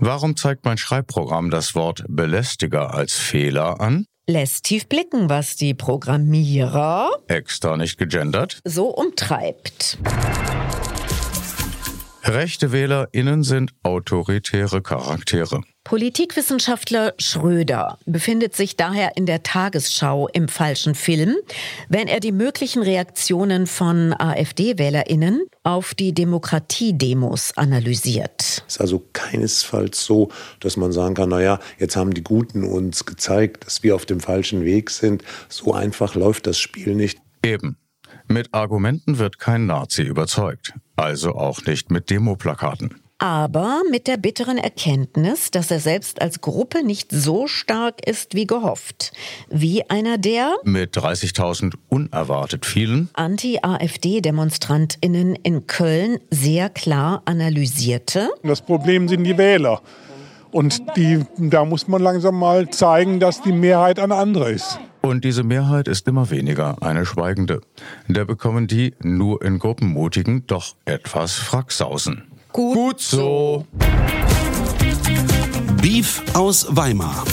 Warum 0.00 0.36
zeigt 0.36 0.64
mein 0.64 0.78
Schreibprogramm 0.78 1.50
das 1.50 1.74
Wort 1.74 2.04
Belästiger 2.08 2.94
als 2.94 3.14
Fehler 3.14 3.80
an? 3.80 4.06
Lässt 4.28 4.64
tief 4.64 4.88
blicken, 4.88 5.28
was 5.28 5.56
die 5.56 5.74
Programmierer 5.74 7.10
Extra 7.26 7.76
nicht 7.76 7.98
gegendert. 7.98 8.60
so 8.64 8.88
umtreibt. 8.88 9.98
Rechte 12.28 12.72
WählerInnen 12.72 13.42
sind 13.42 13.72
autoritäre 13.82 14.82
Charaktere. 14.82 15.62
Politikwissenschaftler 15.84 17.14
Schröder 17.16 17.98
befindet 18.04 18.54
sich 18.54 18.76
daher 18.76 19.16
in 19.16 19.24
der 19.24 19.42
Tagesschau 19.42 20.28
im 20.34 20.48
falschen 20.48 20.94
Film, 20.94 21.36
wenn 21.88 22.06
er 22.06 22.20
die 22.20 22.32
möglichen 22.32 22.82
Reaktionen 22.82 23.66
von 23.66 24.12
AfD-WählerInnen 24.12 25.46
auf 25.62 25.94
die 25.94 26.12
Demokratiedemos 26.12 27.56
analysiert. 27.56 28.62
Es 28.66 28.74
ist 28.74 28.80
also 28.82 29.02
keinesfalls 29.14 30.04
so, 30.04 30.28
dass 30.60 30.76
man 30.76 30.92
sagen 30.92 31.14
kann, 31.14 31.30
naja, 31.30 31.58
jetzt 31.78 31.96
haben 31.96 32.12
die 32.12 32.22
Guten 32.22 32.62
uns 32.62 33.06
gezeigt, 33.06 33.64
dass 33.64 33.82
wir 33.82 33.94
auf 33.94 34.04
dem 34.04 34.20
falschen 34.20 34.66
Weg 34.66 34.90
sind. 34.90 35.24
So 35.48 35.72
einfach 35.72 36.14
läuft 36.14 36.46
das 36.46 36.58
Spiel 36.58 36.94
nicht. 36.94 37.18
Eben. 37.42 37.78
Mit 38.28 38.52
Argumenten 38.52 39.18
wird 39.18 39.38
kein 39.38 39.64
Nazi 39.64 40.02
überzeugt. 40.02 40.74
Also 40.96 41.34
auch 41.34 41.64
nicht 41.64 41.90
mit 41.90 42.10
Demoplakaten. 42.10 43.00
Aber 43.20 43.82
mit 43.90 44.06
der 44.06 44.16
bitteren 44.18 44.58
Erkenntnis, 44.58 45.50
dass 45.50 45.72
er 45.72 45.80
selbst 45.80 46.22
als 46.22 46.40
Gruppe 46.40 46.84
nicht 46.84 47.10
so 47.10 47.48
stark 47.48 48.06
ist 48.06 48.34
wie 48.34 48.46
gehofft. 48.46 49.10
Wie 49.48 49.90
einer 49.90 50.18
der 50.18 50.54
Mit 50.62 50.96
30.000 50.96 51.74
unerwartet 51.88 52.64
vielen 52.64 53.08
Anti-AfD-DemonstrantInnen 53.14 55.34
in 55.42 55.66
Köln 55.66 56.20
sehr 56.30 56.68
klar 56.68 57.22
analysierte. 57.24 58.30
Das 58.44 58.60
Problem 58.60 59.08
sind 59.08 59.24
die 59.24 59.38
Wähler. 59.38 59.82
Und 60.50 60.82
die, 60.96 61.24
da 61.36 61.64
muss 61.64 61.88
man 61.88 62.02
langsam 62.02 62.38
mal 62.38 62.70
zeigen, 62.70 63.20
dass 63.20 63.42
die 63.42 63.52
Mehrheit 63.52 63.98
eine 63.98 64.14
andere 64.14 64.50
ist. 64.50 64.78
Und 65.00 65.24
diese 65.24 65.42
Mehrheit 65.42 65.88
ist 65.88 66.08
immer 66.08 66.30
weniger 66.30 66.76
eine 66.82 67.06
schweigende. 67.06 67.60
Da 68.08 68.24
bekommen 68.24 68.66
die 68.66 68.94
nur 69.02 69.42
in 69.42 69.58
Gruppen 69.58 69.88
mutigen 69.88 70.46
doch 70.46 70.74
etwas 70.84 71.34
Fracksausen. 71.34 72.24
Gut, 72.52 72.74
Gut 72.74 73.00
so. 73.00 73.66
Beef 75.80 76.22
aus 76.34 76.66
Weimar. 76.70 77.24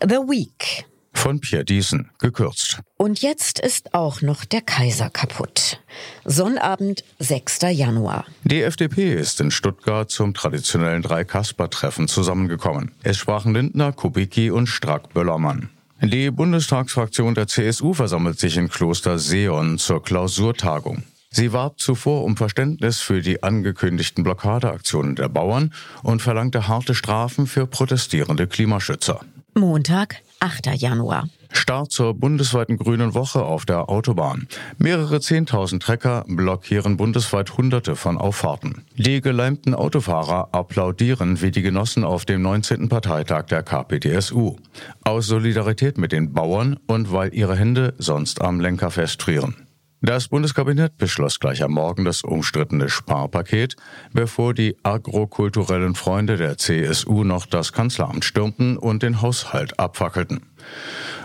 The 0.00 0.16
Week. 0.16 0.87
Von 1.18 1.40
Pierre 1.40 1.64
Diesen, 1.64 2.10
gekürzt. 2.20 2.78
Und 2.96 3.20
jetzt 3.22 3.58
ist 3.58 3.92
auch 3.92 4.22
noch 4.22 4.44
der 4.44 4.60
Kaiser 4.62 5.10
kaputt. 5.10 5.80
Sonnabend, 6.24 7.02
6. 7.18 7.58
Januar. 7.72 8.24
Die 8.44 8.62
FDP 8.62 9.14
ist 9.14 9.40
in 9.40 9.50
Stuttgart 9.50 10.08
zum 10.08 10.32
traditionellen 10.32 11.02
Drei-Kasper-Treffen 11.02 12.06
zusammengekommen. 12.06 12.92
Es 13.02 13.18
sprachen 13.18 13.52
Lindner, 13.52 13.92
Kubicki 13.92 14.52
und 14.52 14.68
Strack-Böllermann. 14.68 15.70
Die 16.00 16.30
Bundestagsfraktion 16.30 17.34
der 17.34 17.48
CSU 17.48 17.94
versammelt 17.94 18.38
sich 18.38 18.56
in 18.56 18.68
Kloster 18.68 19.18
Seon 19.18 19.78
zur 19.78 20.02
Klausurtagung. 20.04 21.02
Sie 21.30 21.52
warb 21.52 21.80
zuvor 21.80 22.22
um 22.22 22.36
Verständnis 22.36 23.00
für 23.00 23.22
die 23.22 23.42
angekündigten 23.42 24.22
Blockadeaktionen 24.22 25.16
der 25.16 25.28
Bauern 25.28 25.74
und 26.04 26.22
verlangte 26.22 26.68
harte 26.68 26.94
Strafen 26.94 27.48
für 27.48 27.66
protestierende 27.66 28.46
Klimaschützer. 28.46 29.20
Montag, 29.54 30.22
8. 30.40 30.66
Januar. 30.76 31.28
Start 31.50 31.90
zur 31.90 32.14
bundesweiten 32.14 32.76
Grünen 32.76 33.14
Woche 33.14 33.42
auf 33.42 33.66
der 33.66 33.88
Autobahn. 33.88 34.46
Mehrere 34.76 35.20
Zehntausend 35.20 35.82
Trecker 35.82 36.24
blockieren 36.28 36.96
bundesweit 36.96 37.56
Hunderte 37.56 37.96
von 37.96 38.18
Auffahrten. 38.18 38.84
Die 38.96 39.20
geleimten 39.20 39.74
Autofahrer 39.74 40.48
applaudieren 40.52 41.42
wie 41.42 41.50
die 41.50 41.62
Genossen 41.62 42.04
auf 42.04 42.24
dem 42.24 42.42
19. 42.42 42.88
Parteitag 42.88 43.46
der 43.46 43.62
KPDSU. 43.62 44.56
Aus 45.02 45.26
Solidarität 45.26 45.98
mit 45.98 46.12
den 46.12 46.32
Bauern 46.32 46.78
und 46.86 47.12
weil 47.12 47.34
ihre 47.34 47.56
Hände 47.56 47.94
sonst 47.98 48.40
am 48.40 48.60
Lenker 48.60 48.90
festfrieren. 48.90 49.67
Das 50.00 50.28
Bundeskabinett 50.28 50.96
beschloss 50.96 51.40
gleich 51.40 51.60
am 51.64 51.72
Morgen 51.72 52.04
das 52.04 52.22
umstrittene 52.22 52.88
Sparpaket, 52.88 53.74
bevor 54.12 54.54
die 54.54 54.76
agrokulturellen 54.84 55.96
Freunde 55.96 56.36
der 56.36 56.56
CSU 56.56 57.24
noch 57.24 57.46
das 57.46 57.72
Kanzleramt 57.72 58.24
stürmten 58.24 58.76
und 58.76 59.02
den 59.02 59.22
Haushalt 59.22 59.80
abfackelten. 59.80 60.46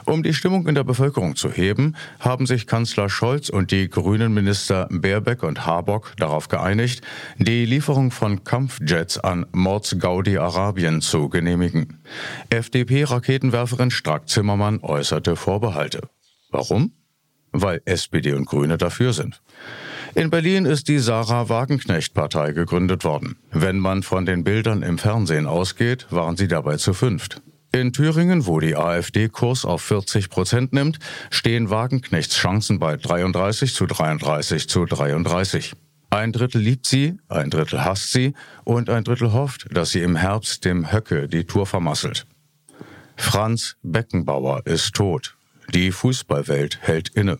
Um 0.05 0.23
die 0.23 0.33
Stimmung 0.33 0.67
in 0.67 0.73
der 0.73 0.83
Bevölkerung 0.83 1.35
zu 1.35 1.51
heben, 1.51 1.95
haben 2.19 2.47
sich 2.47 2.65
Kanzler 2.65 3.09
Scholz 3.09 3.49
und 3.49 3.69
die 3.69 3.89
grünen 3.89 4.33
Minister 4.33 4.87
Baerbeck 4.89 5.43
und 5.43 5.67
Habock 5.67 6.13
darauf 6.17 6.47
geeinigt, 6.47 7.03
die 7.37 7.65
Lieferung 7.65 8.09
von 8.09 8.43
Kampfjets 8.43 9.19
an 9.19 9.45
Mords-Gaudi-Arabien 9.51 11.01
zu 11.01 11.29
genehmigen. 11.29 12.01
FDP-Raketenwerferin 12.49 13.91
Strack-Zimmermann 13.91 14.79
äußerte 14.81 15.35
Vorbehalte. 15.35 16.09
Warum? 16.49 16.91
Weil 17.53 17.81
SPD 17.85 18.33
und 18.33 18.45
Grüne 18.45 18.77
dafür 18.77 19.13
sind. 19.13 19.41
In 20.15 20.29
Berlin 20.29 20.65
ist 20.65 20.89
die 20.89 20.99
Sarah 20.99 21.49
Wagenknecht-Partei 21.49 22.51
gegründet 22.51 23.03
worden. 23.03 23.37
Wenn 23.51 23.79
man 23.79 24.03
von 24.03 24.25
den 24.25 24.43
Bildern 24.43 24.83
im 24.83 24.97
Fernsehen 24.97 25.47
ausgeht, 25.47 26.05
waren 26.11 26.37
sie 26.37 26.47
dabei 26.47 26.77
zu 26.77 26.93
fünft. 26.93 27.41
In 27.71 27.91
Thüringen, 27.93 28.45
wo 28.45 28.59
die 28.59 28.75
AfD 28.75 29.29
Kurs 29.29 29.65
auf 29.65 29.81
40 29.81 30.29
Prozent 30.29 30.73
nimmt, 30.73 30.99
stehen 31.31 31.71
Wagenknechts 31.71 32.35
Chancen 32.35 32.77
bei 32.77 32.97
33 32.97 33.73
zu 33.73 33.87
33 33.87 34.69
zu 34.69 34.85
33. 34.85 35.73
Ein 36.11 36.31
Drittel 36.31 36.61
liebt 36.61 36.85
sie, 36.85 37.17
ein 37.27 37.49
Drittel 37.49 37.83
hasst 37.83 38.11
sie 38.11 38.35
und 38.63 38.91
ein 38.91 39.03
Drittel 39.03 39.33
hofft, 39.33 39.65
dass 39.75 39.89
sie 39.89 40.03
im 40.03 40.15
Herbst 40.15 40.63
dem 40.63 40.91
Höcke 40.91 41.27
die 41.27 41.45
Tour 41.45 41.65
vermasselt. 41.65 42.27
Franz 43.15 43.77
Beckenbauer 43.81 44.67
ist 44.67 44.93
tot. 44.93 45.35
Die 45.73 45.91
Fußballwelt 45.91 46.79
hält 46.81 47.09
inne. 47.09 47.37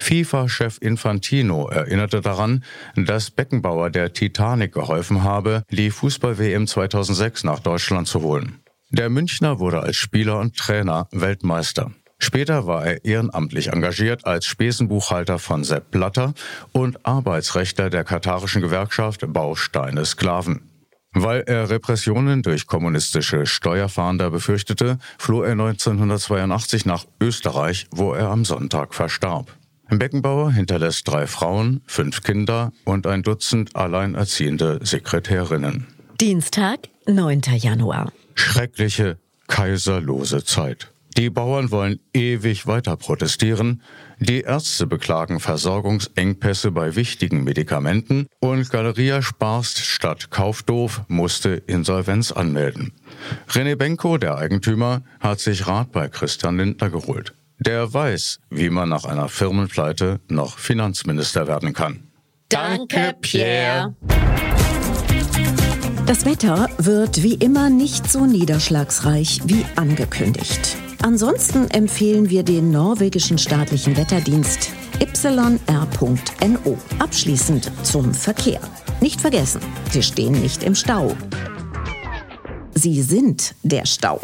FIFA-Chef 0.00 0.78
Infantino 0.80 1.68
erinnerte 1.68 2.20
daran, 2.20 2.64
dass 2.96 3.30
Beckenbauer 3.30 3.90
der 3.90 4.12
Titanic 4.12 4.72
geholfen 4.72 5.22
habe, 5.22 5.62
die 5.70 5.90
Fußball-WM 5.90 6.66
2006 6.66 7.44
nach 7.44 7.60
Deutschland 7.60 8.08
zu 8.08 8.22
holen. 8.22 8.60
Der 8.90 9.10
Münchner 9.10 9.58
wurde 9.58 9.80
als 9.80 9.96
Spieler 9.96 10.38
und 10.38 10.56
Trainer 10.56 11.08
Weltmeister. 11.10 11.92
Später 12.18 12.66
war 12.66 12.86
er 12.86 13.04
ehrenamtlich 13.04 13.68
engagiert 13.68 14.24
als 14.24 14.46
Spesenbuchhalter 14.46 15.38
von 15.38 15.64
Sepp 15.64 15.90
Blatter 15.90 16.32
und 16.72 17.04
Arbeitsrechtler 17.04 17.90
der 17.90 18.04
katarischen 18.04 18.62
Gewerkschaft 18.62 19.24
Bausteine 19.32 20.04
Sklaven. 20.04 20.73
Weil 21.14 21.42
er 21.46 21.70
Repressionen 21.70 22.42
durch 22.42 22.66
kommunistische 22.66 23.46
Steuerfahnder 23.46 24.30
befürchtete, 24.30 24.98
floh 25.16 25.42
er 25.42 25.52
1982 25.52 26.86
nach 26.86 27.06
Österreich, 27.20 27.86
wo 27.92 28.12
er 28.12 28.28
am 28.28 28.44
Sonntag 28.44 28.94
verstarb. 28.94 29.54
Beckenbauer 29.88 30.50
hinterlässt 30.50 31.06
drei 31.06 31.26
Frauen, 31.26 31.82
fünf 31.86 32.22
Kinder 32.22 32.72
und 32.84 33.06
ein 33.06 33.22
Dutzend 33.22 33.76
alleinerziehende 33.76 34.80
Sekretärinnen. 34.82 35.86
Dienstag, 36.20 36.88
9. 37.06 37.42
Januar. 37.58 38.12
Schreckliche, 38.34 39.18
kaiserlose 39.46 40.44
Zeit. 40.44 40.90
Die 41.16 41.30
Bauern 41.30 41.70
wollen 41.70 42.00
ewig 42.12 42.66
weiter 42.66 42.96
protestieren, 42.96 43.82
die 44.18 44.42
Ärzte 44.42 44.86
beklagen 44.86 45.40
Versorgungsengpässe 45.40 46.70
bei 46.70 46.96
wichtigen 46.96 47.44
Medikamenten 47.44 48.26
und 48.40 48.70
Galeria 48.70 49.22
Sparst 49.22 49.78
statt 49.78 50.30
Kaufdoof 50.30 51.02
musste 51.08 51.50
Insolvenz 51.66 52.32
anmelden. 52.32 52.92
René 53.48 53.76
Benko, 53.76 54.18
der 54.18 54.36
Eigentümer, 54.36 55.02
hat 55.20 55.40
sich 55.40 55.66
Rat 55.66 55.92
bei 55.92 56.08
Christian 56.08 56.58
Lindner 56.58 56.90
geholt. 56.90 57.34
Der 57.58 57.92
weiß, 57.92 58.40
wie 58.50 58.70
man 58.70 58.88
nach 58.88 59.04
einer 59.04 59.28
Firmenpleite 59.28 60.20
noch 60.28 60.58
Finanzminister 60.58 61.46
werden 61.46 61.72
kann. 61.72 62.04
Danke, 62.48 63.14
Pierre. 63.20 63.94
Das 66.06 66.26
Wetter 66.26 66.68
wird 66.76 67.22
wie 67.22 67.34
immer 67.34 67.70
nicht 67.70 68.10
so 68.10 68.26
niederschlagsreich 68.26 69.40
wie 69.46 69.64
angekündigt. 69.76 70.76
Ansonsten 71.04 71.70
empfehlen 71.70 72.30
wir 72.30 72.42
den 72.42 72.70
norwegischen 72.70 73.36
staatlichen 73.36 73.94
Wetterdienst 73.94 74.70
yr.no. 75.00 76.78
Abschließend 76.98 77.70
zum 77.82 78.14
Verkehr. 78.14 78.58
Nicht 79.02 79.20
vergessen, 79.20 79.60
Sie 79.90 80.02
stehen 80.02 80.40
nicht 80.40 80.62
im 80.62 80.74
Stau. 80.74 81.14
Sie 82.72 83.02
sind 83.02 83.54
der 83.62 83.84
Stau. 83.84 84.18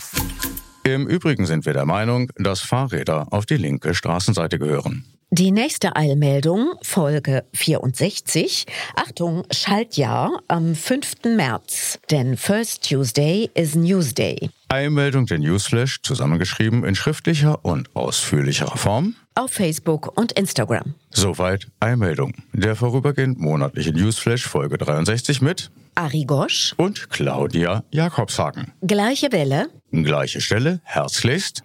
Im 0.82 1.06
Übrigen 1.06 1.44
sind 1.44 1.66
wir 1.66 1.74
der 1.74 1.84
Meinung, 1.84 2.30
dass 2.36 2.60
Fahrräder 2.60 3.26
auf 3.30 3.44
die 3.44 3.58
linke 3.58 3.92
Straßenseite 3.92 4.58
gehören. 4.58 5.04
Die 5.30 5.50
nächste 5.50 5.96
Eilmeldung, 5.96 6.72
Folge 6.80 7.44
64. 7.52 8.64
Achtung, 8.96 9.44
Schaltjahr 9.52 10.40
am 10.48 10.74
5. 10.74 11.24
März. 11.36 11.98
Denn 12.10 12.38
First 12.38 12.88
Tuesday 12.88 13.50
is 13.52 13.74
Newsday. 13.74 14.48
Eilmeldung 14.72 15.26
der 15.26 15.40
Newsflash, 15.40 16.00
zusammengeschrieben 16.02 16.84
in 16.84 16.94
schriftlicher 16.94 17.64
und 17.64 17.94
ausführlicherer 17.96 18.76
Form. 18.76 19.16
Auf 19.34 19.50
Facebook 19.50 20.16
und 20.16 20.30
Instagram. 20.32 20.94
Soweit 21.10 21.66
Eilmeldung. 21.80 22.34
Der 22.52 22.76
vorübergehend 22.76 23.40
monatliche 23.40 23.92
Newsflash 23.92 24.46
Folge 24.46 24.78
63 24.78 25.42
mit 25.42 25.72
Ari 25.96 26.24
Gosch 26.24 26.74
und 26.76 27.10
Claudia 27.10 27.82
Jakobshagen. 27.90 28.72
Gleiche 28.86 29.32
Welle. 29.32 29.70
Gleiche 29.90 30.40
Stelle. 30.40 30.80
Herzlichst. 30.84 31.64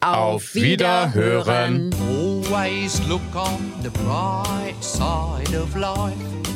Auf 0.00 0.54
Wiederhören. 0.54 1.94
Always 2.08 3.06
look 3.06 3.20
on 3.34 3.74
the 3.82 3.90
bright 3.90 4.82
side 4.82 5.54
of 5.54 5.76
life. 5.76 6.55